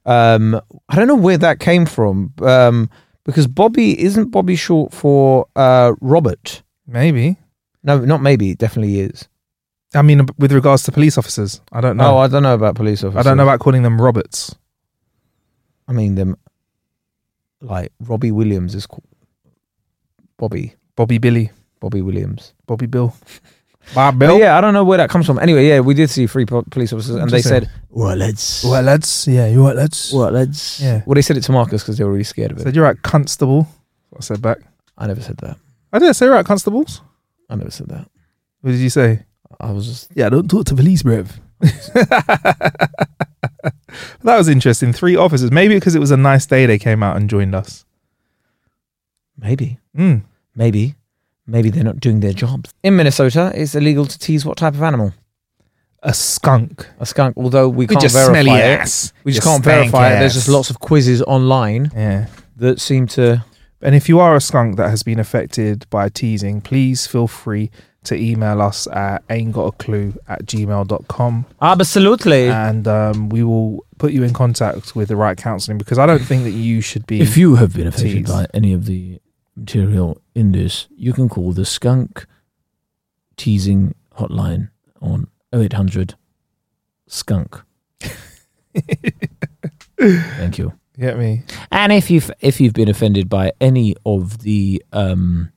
Um, 0.06 0.60
I 0.90 0.96
don't 0.96 1.08
know 1.08 1.16
where 1.16 1.38
that 1.38 1.60
came 1.60 1.86
from. 1.86 2.34
Um, 2.42 2.90
because 3.24 3.48
Bobby 3.48 4.00
isn't 4.00 4.30
Bobby 4.30 4.56
short 4.56 4.94
for 4.94 5.48
uh 5.56 5.94
Robert. 6.00 6.62
Maybe. 6.88 7.38
No, 7.84 7.98
not 8.00 8.22
maybe. 8.22 8.52
It 8.52 8.60
definitely 8.60 9.00
is. 9.00 9.28
I 9.96 10.02
mean, 10.02 10.28
with 10.38 10.52
regards 10.52 10.84
to 10.84 10.92
police 10.92 11.18
officers, 11.18 11.62
I 11.72 11.82
don't 11.82 11.98
know. 11.98 12.16
Oh, 12.16 12.18
I 12.18 12.28
don't 12.28 12.44
know 12.44 12.54
about 12.54 12.76
police 12.76 13.04
officers. 13.04 13.18
I 13.20 13.24
don't 13.28 13.38
know 13.38 13.44
about 13.44 13.60
calling 13.62 13.82
them 13.84 14.00
Roberts. 14.02 14.56
I 15.88 15.94
mean 15.94 16.16
them. 16.16 16.38
Like 17.62 17.92
Robbie 18.00 18.32
Williams 18.32 18.76
is 18.76 18.86
called 18.86 19.04
Bobby. 20.38 20.76
Bobby 20.96 21.18
Billy. 21.18 21.52
Bobby 21.80 22.02
Williams. 22.02 22.54
Bobby 22.66 22.86
Bill. 22.86 23.16
Bob 23.94 24.18
But 24.18 24.28
Bill. 24.28 24.40
yeah, 24.40 24.58
I 24.58 24.62
don't 24.62 24.74
know 24.74 24.84
where 24.84 24.98
that 24.98 25.10
comes 25.12 25.26
from. 25.28 25.38
Anyway, 25.38 25.68
yeah, 25.68 25.80
we 25.80 25.94
did 25.94 26.10
see 26.10 26.26
three 26.26 26.46
po- 26.46 26.64
police 26.72 26.92
officers, 26.92 27.16
and 27.18 27.30
they 27.30 27.38
Interesting. 27.38 27.70
said, 27.70 27.70
"All 27.92 28.06
right, 28.06 28.18
lads. 28.18 28.64
Well, 28.68 28.82
lads. 28.82 29.28
Yeah, 29.28 29.46
you 29.48 29.64
right, 29.64 29.76
lads. 29.76 30.12
All 30.12 30.24
right, 30.24 30.34
lads." 30.34 30.80
Yeah. 30.82 31.04
Well, 31.06 31.14
they 31.14 31.22
said 31.22 31.38
it 31.38 31.42
to 31.44 31.52
Marcus 31.52 31.84
because 31.84 31.98
they 32.00 32.04
were 32.04 32.12
really 32.12 32.24
scared 32.24 32.52
of 32.52 32.58
it. 32.58 32.64
Said 32.64 32.76
you're 32.76 32.84
right, 32.84 33.00
constable. 33.04 33.68
I 34.18 34.22
said 34.22 34.42
back. 34.42 34.58
I 34.98 35.06
never 35.06 35.22
said 35.22 35.38
that. 35.38 35.58
I 35.94 36.00
didn't 36.00 36.16
say 36.16 36.26
you're 36.26 36.34
right, 36.34 36.46
constables. 36.46 37.02
I 37.50 37.56
never 37.56 37.70
said 37.70 37.88
that. 37.90 38.10
What 38.62 38.72
did 38.72 38.80
you 38.80 38.90
say? 38.90 39.24
I 39.60 39.72
was 39.72 39.86
just 39.86 40.10
Yeah, 40.16 40.30
don't 40.30 40.50
talk 40.50 40.66
to 40.66 40.76
police, 40.76 41.04
bruv. 41.04 41.30
that 44.26 44.38
was 44.38 44.48
interesting. 44.50 44.92
Three 44.94 45.16
officers. 45.16 45.52
Maybe 45.52 45.76
because 45.76 45.96
it 45.96 46.00
was 46.00 46.12
a 46.12 46.18
nice 46.18 46.46
day, 46.46 46.66
they 46.66 46.78
came 46.78 47.02
out 47.04 47.18
and 47.18 47.30
joined 47.30 47.56
us. 47.56 47.86
maybe, 49.38 49.80
Mm. 49.98 50.22
maybe, 50.56 50.96
maybe 51.46 51.70
they're 51.70 51.84
not 51.84 52.00
doing 52.00 52.20
their 52.22 52.34
jobs. 52.34 52.72
In 52.84 52.96
Minnesota, 52.96 53.52
it's 53.54 53.76
illegal 53.76 54.06
to 54.06 54.18
tease 54.18 54.46
what 54.46 54.58
type 54.58 54.74
of 54.74 54.82
animal? 54.82 55.14
A 56.04 56.14
skunk. 56.14 56.88
A 57.00 57.06
skunk. 57.06 57.36
Although 57.38 57.68
we 57.68 57.86
With 57.86 57.90
can't 58.00 58.04
your 58.04 58.12
verify 58.12 58.32
smelly 58.42 58.60
it. 58.60 58.80
ass. 58.80 59.12
We 59.24 59.32
just 59.34 59.44
Your 59.46 59.54
can't 59.54 59.64
verify 59.64 60.14
it. 60.16 60.20
There's 60.20 60.36
just 60.36 60.48
lots 60.48 60.70
of 60.70 60.80
quizzes 60.80 61.22
online 61.24 61.92
Yeah. 61.96 62.28
that 62.58 62.80
seem 62.80 63.08
to. 63.08 63.44
And 63.82 63.94
if 63.96 64.08
you 64.08 64.20
are 64.20 64.36
a 64.36 64.42
skunk 64.42 64.78
that 64.78 64.90
has 64.90 65.04
been 65.04 65.20
affected 65.20 65.86
by 65.90 66.10
teasing, 66.10 66.62
please 66.62 67.06
feel 67.08 67.28
free 67.28 67.72
to 68.06 68.16
email 68.16 68.62
us 68.62 68.88
at 68.88 69.24
ain't 69.30 69.54
got 69.54 69.66
a 69.66 69.72
clue 69.74 70.14
at 70.28 70.46
gmail.com 70.46 71.46
Absolutely. 71.62 72.50
and 72.50 72.88
um, 72.88 73.30
we 73.30 73.44
will 73.44 73.86
put 73.98 74.12
you 74.12 74.24
in 74.24 74.34
contact 74.34 74.96
with 74.96 75.08
the 75.08 75.16
right 75.16 75.38
counselling 75.38 75.78
because 75.78 75.98
I 75.98 76.06
don't 76.06 76.22
think 76.22 76.44
that 76.44 76.52
you 76.52 76.82
should 76.82 77.06
be. 77.08 77.22
If 77.22 77.38
you 77.38 77.56
have 77.56 77.74
been 77.74 77.88
affected 77.88 78.26
teased. 78.26 78.32
by 78.32 78.48
any 78.54 78.74
of 78.74 78.86
the 78.86 79.20
material 79.56 80.22
in 80.34 80.52
this, 80.52 80.88
you 80.96 81.14
can 81.14 81.30
call 81.30 81.52
the 81.52 81.66
skunk 81.66 82.26
teasing 83.38 83.96
hotline 84.18 84.70
on 85.02 85.28
0800 85.54 86.16
skunk. 87.08 87.62
Thank 90.00 90.58
you. 90.58 90.74
Get 91.00 91.18
me? 91.18 91.44
And 91.72 91.92
if 91.92 92.10
you've 92.10 92.32
if 92.40 92.62
you've 92.62 92.74
been 92.74 92.88
offended 92.90 93.28
by 93.28 93.52
any 93.60 93.96
of 94.06 94.40
the 94.40 94.84
um 94.94 95.52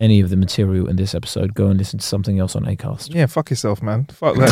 any 0.00 0.20
of 0.20 0.28
the 0.30 0.36
material 0.36 0.88
in 0.88 0.96
this 0.96 1.14
episode, 1.14 1.54
go 1.54 1.68
and 1.68 1.78
listen 1.78 1.98
to 1.98 2.04
something 2.04 2.38
else 2.38 2.54
on 2.54 2.64
Acast. 2.64 3.14
Yeah, 3.14 3.26
fuck 3.26 3.48
yourself, 3.50 3.82
man. 3.82 4.04
Fuck 4.06 4.36
that. 4.36 4.48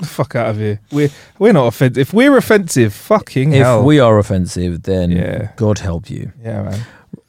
The 0.00 0.06
fuck 0.06 0.34
out 0.36 0.50
of 0.50 0.56
here. 0.56 0.80
We're 0.90 1.10
we're 1.38 1.52
not 1.52 1.66
offensive. 1.66 1.98
If 1.98 2.12
we're 2.14 2.36
offensive, 2.36 2.94
fucking 2.94 3.52
hell. 3.52 3.60
If 3.60 3.66
hell. 3.66 3.84
we 3.84 4.00
are 4.00 4.18
offensive, 4.18 4.82
then 4.84 5.10
Yeah. 5.10 5.52
God 5.56 5.78
help 5.80 6.08
you. 6.08 6.32
yeah, 6.42 6.62
man. 6.62 6.80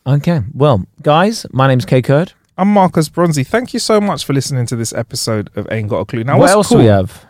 Okay. 0.07 0.41
Well, 0.53 0.85
guys, 1.01 1.45
my 1.51 1.67
name's 1.67 1.85
Kae 1.85 2.03
Kurd. 2.03 2.33
I'm 2.57 2.67
Marcus 2.69 3.09
Bronzy. 3.09 3.43
Thank 3.43 3.73
you 3.73 3.79
so 3.79 3.99
much 4.01 4.23
for 4.25 4.33
listening 4.33 4.65
to 4.67 4.75
this 4.75 4.93
episode 4.93 5.49
of 5.55 5.67
Ain't 5.71 5.89
Got 5.89 5.99
a 5.99 6.05
Clue. 6.05 6.23
Now, 6.23 6.33
what 6.33 6.41
what's 6.41 6.53
else 6.53 6.67
cool, 6.69 6.77
do 6.77 6.83
we 6.83 6.89
have? 6.89 7.25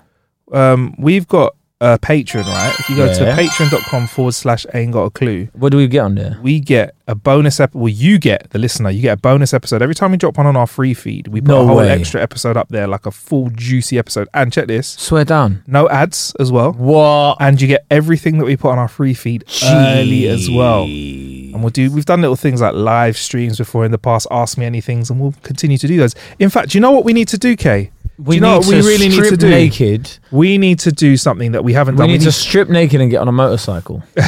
Um, 0.51 0.95
we've 0.97 1.27
got 1.27 1.55
a 1.81 1.97
Patreon, 1.99 2.45
right? 2.45 2.73
If 2.79 2.89
you 2.89 2.95
go 2.95 3.11
to 3.13 3.23
Yeah. 3.25 3.35
patreon.com 3.35 4.07
forward 4.07 4.33
slash 4.35 4.65
Ain't 4.73 4.91
Got 4.93 5.03
a 5.05 5.09
Clue, 5.09 5.47
What 5.53 5.71
do 5.71 5.77
we 5.77 5.87
get 5.87 5.99
on 5.99 6.15
there? 6.15 6.37
we 6.41 6.59
get 6.59 6.93
a 7.07 7.15
bonus 7.15 7.59
episode. 7.59 7.79
Well, 7.79 7.89
you 7.89 8.19
get 8.19 8.51
the 8.51 8.59
listener. 8.59 8.89
You 8.91 9.01
get 9.01 9.13
a 9.17 9.21
bonus 9.21 9.53
episode 9.53 9.81
every 9.81 9.95
time 9.95 10.11
we 10.11 10.17
drop 10.17 10.37
one 10.37 10.45
on 10.45 10.55
our 10.55 10.67
free 10.67 10.93
feed. 10.93 11.27
We 11.27 11.41
put 11.41 11.47
No 11.49 11.63
a 11.63 11.65
whole 11.65 11.77
way. 11.77 11.89
extra 11.89 12.21
episode 12.21 12.55
up 12.55 12.69
there, 12.69 12.87
like 12.87 13.05
a 13.07 13.11
full 13.11 13.49
juicy 13.49 13.97
episode. 13.97 14.29
And 14.33 14.53
check 14.53 14.67
this: 14.67 14.87
Swear 14.89 15.25
down. 15.25 15.63
no 15.67 15.89
ads 15.89 16.33
as 16.39 16.51
well. 16.51 16.71
What? 16.73 17.37
and 17.39 17.59
you 17.59 17.67
get 17.67 17.85
everything 17.89 18.37
that 18.37 18.45
we 18.45 18.55
put 18.55 18.69
on 18.71 18.77
our 18.79 18.87
free 18.87 19.13
feed 19.15 19.43
early 19.65 20.27
as 20.27 20.49
well. 20.49 20.83
And 20.83 21.61
we'll 21.61 21.71
do. 21.71 21.91
We've 21.91 22.05
done 22.05 22.21
little 22.21 22.35
things 22.35 22.61
like 22.61 22.75
live 22.75 23.17
streams 23.17 23.57
before 23.57 23.83
in 23.85 23.91
the 23.91 23.97
past. 23.97 24.27
Ask 24.31 24.57
me 24.57 24.65
anything, 24.65 25.03
and 25.09 25.19
we'll 25.19 25.33
continue 25.43 25.77
to 25.79 25.87
do 25.87 25.97
those. 25.97 26.13
In 26.39 26.49
fact, 26.51 26.69
do 26.69 26.77
you 26.77 26.81
know 26.81 26.91
what 26.91 27.03
we 27.03 27.11
need 27.13 27.27
to 27.29 27.37
do, 27.39 27.55
Kay? 27.57 27.89
We 28.17 28.35
you 28.35 28.41
know 28.41 28.59
need 28.59 28.67
what 28.67 28.69
to 28.69 28.75
we 28.75 28.87
really 28.87 29.09
need 29.09 29.23
to 29.29 29.37
do? 29.37 29.49
naked. 29.49 30.17
We 30.31 30.57
need 30.57 30.79
to 30.79 30.91
do 30.91 31.17
something 31.17 31.53
that 31.53 31.63
we 31.63 31.73
haven't 31.73 31.95
done. 31.95 32.07
We 32.07 32.13
done. 32.13 32.19
need 32.19 32.25
to 32.25 32.31
strip 32.31 32.69
naked 32.69 33.01
and 33.01 33.09
get 33.09 33.17
on 33.17 33.27
a 33.27 33.31
motorcycle. 33.31 34.03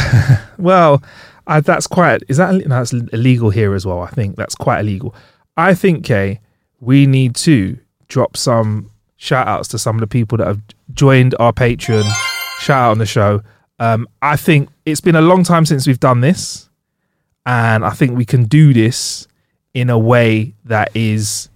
Well, 0.58 1.04
I, 1.46 1.60
that's 1.60 1.88
quite. 1.88 2.24
Is 2.30 2.38
that 2.38 2.54
no, 2.54 2.62
that's 2.62 2.93
illegal 2.93 3.50
here 3.50 3.74
as 3.74 3.86
well? 3.86 4.02
I 4.02 4.10
think 4.10 4.38
that's 4.38 4.56
quite 4.56 4.80
illegal. 4.80 5.13
I 5.58 5.74
think, 5.74 6.06
Kay, 6.06 6.39
we 6.80 7.06
need 7.06 7.36
to 7.38 7.78
drop 8.08 8.38
some 8.38 8.89
shout 9.17 9.48
outs 9.48 9.67
to 9.69 9.78
some 9.80 9.98
of 9.98 10.00
the 10.00 10.08
people 10.08 10.38
that 10.38 10.48
have 10.48 10.62
joined 10.93 11.36
our 11.39 11.52
Patreon. 11.52 12.04
Shout 12.60 12.78
out 12.82 12.91
on 12.91 12.98
the 12.98 13.06
show. 13.06 13.41
Um, 13.80 14.08
I 14.22 14.38
think 14.38 14.69
it's 14.86 15.02
been 15.02 15.15
a 15.15 15.22
long 15.22 15.43
time 15.43 15.65
since 15.65 15.86
we've 15.86 16.00
done 16.00 16.22
this, 16.22 16.69
and 17.46 17.84
I 17.84 17.89
think 17.89 18.17
we 18.17 18.26
can 18.26 18.46
do 18.46 18.74
this 18.74 19.28
in 19.74 19.89
a 19.89 20.00
way 20.00 20.54
that 20.65 20.91
is. 20.96 21.50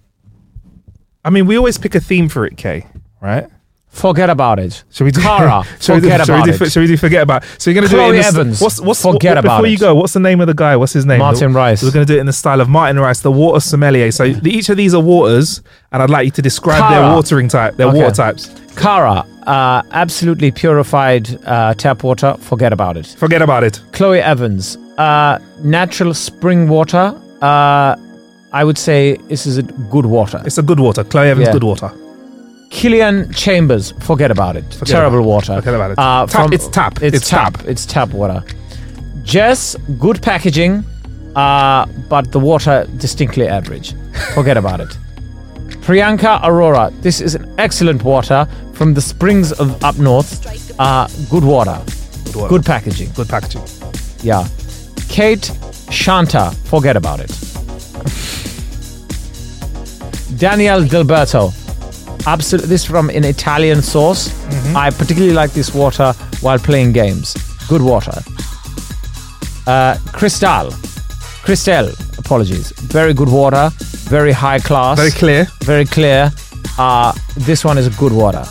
I 1.24 1.30
mean, 1.30 1.46
we 1.46 1.56
always 1.56 1.78
pick 1.78 1.94
a 1.94 2.00
theme 2.00 2.28
for 2.28 2.44
it, 2.46 2.56
Kay. 2.56 2.86
Right? 3.20 3.46
Forget 3.90 4.30
about 4.30 4.58
it. 4.58 4.84
Shall 4.90 5.06
we 5.06 5.10
do? 5.10 5.20
Tara, 5.22 5.64
shall 5.80 5.96
we 5.96 6.02
do, 6.02 6.06
forget 6.10 6.26
shall 6.26 6.36
we 6.36 6.42
about 6.42 6.58
do, 6.58 6.64
it. 6.64 6.72
Shall 6.72 6.80
we 6.82 6.86
do 6.86 6.96
forget 6.96 7.22
about? 7.22 7.44
So 7.58 7.70
you're 7.70 7.80
going 7.80 7.90
to 7.90 7.96
do 7.96 8.00
it 8.00 8.08
in 8.10 8.20
the, 8.20 8.26
Evans, 8.26 8.60
What's 8.60 8.80
what's 8.80 9.02
forget 9.02 9.36
what, 9.36 9.44
about 9.44 9.56
before 9.58 9.66
you 9.66 9.78
go? 9.78 9.94
What's 9.94 10.12
the 10.12 10.20
name 10.20 10.40
of 10.40 10.46
the 10.46 10.54
guy? 10.54 10.76
What's 10.76 10.92
his 10.92 11.06
name? 11.06 11.18
Martin 11.18 11.52
The- 11.52 11.58
Rice. 11.58 11.82
We're 11.82 11.90
going 11.90 12.06
to 12.06 12.12
do 12.12 12.16
it 12.18 12.20
in 12.20 12.26
the 12.26 12.32
style 12.32 12.60
of 12.60 12.68
Martin 12.68 13.00
Rice, 13.00 13.20
the 13.20 13.32
water 13.32 13.60
sommelier. 13.60 14.12
So 14.12 14.30
the, 14.30 14.50
each 14.50 14.68
of 14.68 14.76
these 14.76 14.94
are 14.94 15.02
waters, 15.02 15.62
and 15.90 16.02
I'd 16.02 16.10
like 16.10 16.26
you 16.26 16.30
to 16.32 16.42
describe 16.42 16.90
their 16.92 17.02
watering 17.14 17.48
type, 17.48 17.76
their 17.76 17.88
Okay. 17.88 17.98
water 17.98 18.14
types. 18.14 18.54
Cara, 18.76 19.26
uh, 19.46 19.82
absolutely 19.90 20.50
purified 20.52 21.28
uh, 21.46 21.74
tap 21.74 22.04
water. 22.04 22.36
Forget 22.40 22.72
about 22.72 22.96
it. 22.98 23.06
Forget 23.18 23.42
about 23.42 23.64
it. 23.64 23.82
Chloe 23.92 24.20
Evans, 24.20 24.76
uh, 24.98 25.38
natural 25.62 26.14
spring 26.14 26.68
water. 26.68 27.20
Uh, 27.40 27.96
I 28.52 28.64
would 28.64 28.78
say 28.78 29.16
this 29.28 29.46
is 29.46 29.58
a 29.58 29.62
good 29.62 30.06
water. 30.06 30.42
It's 30.44 30.58
a 30.58 30.62
good 30.62 30.80
water. 30.80 31.04
Chloe 31.04 31.28
Evans, 31.30 31.46
Yeah. 31.46 31.52
good 31.52 31.64
water. 31.64 31.90
Killian 32.70 33.32
Chambers, 33.32 33.92
forget 34.00 34.30
about 34.30 34.56
it. 34.56 34.64
Forget 34.74 34.88
Terrible 34.96 35.18
about 35.18 35.24
it. 35.24 35.28
water. 35.28 35.54
Forget 35.56 35.74
about 35.74 35.90
it. 35.92 35.98
Uh, 35.98 36.26
Tap, 36.26 36.30
from- 36.30 36.52
it's 36.52 36.68
tap. 36.68 37.02
It's, 37.02 37.16
It's 37.16 37.28
tap. 37.28 37.58
tap. 37.58 37.66
It's 37.68 37.86
tap 37.86 38.08
water. 38.10 38.42
Jess, 39.22 39.76
good 39.98 40.20
packaging, 40.22 40.84
uh, 41.36 41.86
but 42.08 42.32
the 42.32 42.38
water 42.40 42.86
distinctly 42.98 43.46
average. 43.48 43.94
Forget 44.34 44.56
about 44.56 44.80
it. 44.80 44.96
Priyanka 45.86 46.40
Aurora, 46.44 46.90
this 47.02 47.20
is 47.20 47.34
an 47.34 47.46
excellent 47.58 48.02
water 48.04 48.46
from 48.74 48.94
the 48.94 49.00
springs 49.00 49.52
of 49.52 49.82
up 49.82 49.98
north. 49.98 50.30
Uh, 50.78 51.06
good 51.30 51.44
water. 51.44 51.78
Good 52.24 52.36
water. 52.36 52.48
Good 52.48 52.64
packaging. 52.66 53.10
Good 53.14 53.28
packaging. 53.28 53.62
Yeah. 54.22 54.46
Kate 55.08 55.50
Shanta, 55.90 56.50
forget 56.64 56.96
about 56.96 57.20
it. 57.20 57.30
Daniel 60.38 60.82
Gilberto, 60.82 61.52
absolutely. 62.26 62.68
This 62.68 62.84
from 62.84 63.10
an 63.10 63.24
Italian 63.24 63.82
source. 63.82 64.30
I 64.74 64.90
particularly 64.90 65.34
like 65.34 65.52
this 65.52 65.74
water 65.74 66.12
while 66.40 66.58
playing 66.58 66.92
games. 66.92 67.34
Good 67.68 67.82
water. 67.82 68.12
Uh, 69.66 69.98
Cristal, 70.12 70.70
Cristel, 71.44 71.92
apologies. 72.18 72.70
Very 72.92 73.12
good 73.14 73.28
water. 73.28 73.70
very 74.08 74.32
high 74.32 74.58
class, 74.58 74.96
Very 74.96 75.10
clear. 75.10 75.46
very 75.64 75.84
clear. 75.84 76.32
Uh, 76.78 77.12
this 77.36 77.64
one 77.64 77.76
is 77.76 77.88
good 77.96 78.12
water. 78.12 78.44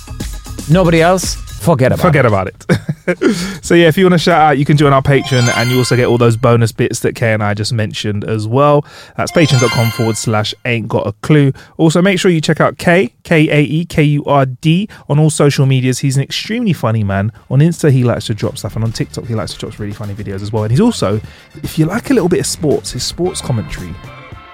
Nobody 0.69 1.02
else, 1.02 1.38
forget 1.67 1.91
about 1.91 2.01
Forget 2.01 2.25
it. 2.25 2.27
about 2.27 2.47
it. 2.47 3.63
so 3.63 3.75
yeah, 3.75 3.88
if 3.88 3.97
you 3.97 4.06
want 4.06 4.13
to 4.13 4.17
shout 4.19 4.41
out, 4.41 4.58
you 4.58 4.65
can 4.65 4.77
join 4.77 4.93
our 4.93 5.01
Patreon 5.01 5.47
and 5.56 5.69
you 5.69 5.77
also 5.77 5.95
get 5.95 6.08
all 6.08 6.17
those 6.17 6.36
bonus 6.36 6.71
bits 6.71 7.01
that 7.01 7.15
Kay 7.15 7.34
and 7.34 7.43
I 7.43 7.53
just 7.53 7.73
mentioned 7.73 8.23
as 8.23 8.47
well. 8.47 8.86
That's 9.15 9.32
patreon.com 9.32 9.91
forward 9.91 10.17
slash 10.17 10.53
ain't 10.65 10.88
got 10.88 11.06
a 11.08 11.12
clue. 11.21 11.51
Also 11.77 12.01
make 12.01 12.19
sure 12.19 12.32
you 12.32 12.41
check 12.41 12.60
out 12.60 12.77
K 12.77 13.13
K 13.23 13.49
A 13.49 13.62
E 13.63 13.86
K 13.86 14.03
U 14.03 14.25
R 14.25 14.45
D 14.45 14.89
on 15.10 15.19
all 15.19 15.30
social 15.30 15.65
medias. 15.65 15.99
He's 15.99 16.17
an 16.17 16.23
extremely 16.23 16.73
funny 16.73 17.03
man. 17.03 17.32
On 17.49 17.60
Insta, 17.60 17.91
he 17.91 18.03
likes 18.03 18.25
to 18.27 18.34
drop 18.34 18.58
stuff 18.58 18.75
and 18.75 18.84
on 18.84 18.91
TikTok, 18.91 19.25
he 19.25 19.36
likes 19.36 19.53
to 19.53 19.60
drop 19.60 19.77
really 19.80 19.93
funny 19.93 20.13
videos 20.13 20.41
as 20.41 20.51
well. 20.51 20.63
And 20.63 20.71
he's 20.71 20.82
also, 20.82 21.21
if 21.63 21.77
you 21.77 21.86
like 21.86 22.10
a 22.10 22.13
little 22.13 22.30
bit 22.30 22.39
of 22.39 22.45
sports, 22.45 22.91
his 22.91 23.03
sports 23.03 23.41
commentary 23.41 23.93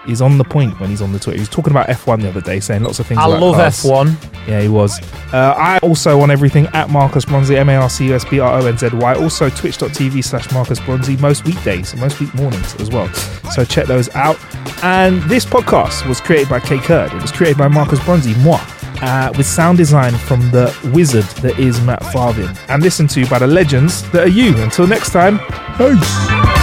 is 0.08 0.22
on 0.22 0.38
the 0.38 0.44
point 0.44 0.80
when 0.80 0.90
he's 0.90 1.02
on 1.02 1.12
the 1.12 1.20
Twitter. 1.20 1.38
He 1.38 1.42
was 1.42 1.50
talking 1.50 1.72
about 1.72 1.88
F1 1.88 2.22
the 2.22 2.30
other 2.30 2.42
day, 2.42 2.60
saying 2.60 2.84
lots 2.84 3.00
of 3.00 3.08
things 3.08 3.20
I 3.20 3.26
love 3.26 3.56
cars. 3.56 3.84
F1. 3.84 4.48
Yeah, 4.48 4.62
he 4.62 4.68
was. 4.68 5.02
Uh, 5.34 5.56
I 5.58 5.78
also 5.80 6.20
on 6.22 6.30
everything 6.32 6.68
at 6.68 6.90
Marcus 6.90 7.26
Bronzy, 7.26 7.58
M 7.58 7.70
A 7.70 7.76
R 7.76 7.90
C 7.90 8.08
U 8.08 8.14
S 8.14 8.26
B 8.26 8.40
R 8.40 8.60
O 8.60 8.66
N 8.66 8.78
Z 8.78 8.90
Y. 8.94 9.16
Also 9.16 9.50
twitch.tv 9.50 10.24
slash 10.24 10.52
Marcus 10.52 10.80
Bronzy 10.80 11.18
most 11.18 11.46
weekdays, 11.46 11.96
most 11.96 12.20
week 12.20 12.34
mornings 12.34 12.76
as 12.76 12.90
well. 12.90 13.12
So 13.54 13.64
check 13.64 13.88
those 13.88 14.10
out. 14.16 14.38
And 14.84 15.22
this 15.24 15.46
podcast 15.46 16.08
was 16.08 16.20
created 16.20 16.50
by 16.50 16.60
Kae 16.60 16.82
Kurd. 16.82 17.14
It 17.14 17.22
was 17.22 17.32
created 17.32 17.58
by 17.58 17.68
Marcus 17.68 18.04
Bronzy, 18.04 18.36
moi. 18.36 18.60
Uh, 19.02 19.34
with 19.38 19.46
sound 19.46 19.78
design 19.78 20.14
from 20.14 20.40
the 20.52 20.74
wizard 20.94 21.26
that 21.42 21.60
is 21.60 21.82
Matt 21.82 22.02
Farvin, 22.04 22.58
and 22.70 22.82
listened 22.82 23.10
to 23.10 23.26
by 23.28 23.38
the 23.38 23.48
legends 23.48 24.10
that 24.12 24.24
are 24.24 24.30
you. 24.30 24.56
Until 24.62 24.88
next 24.88 25.12
time, 25.12 25.40
peace. 25.78 26.63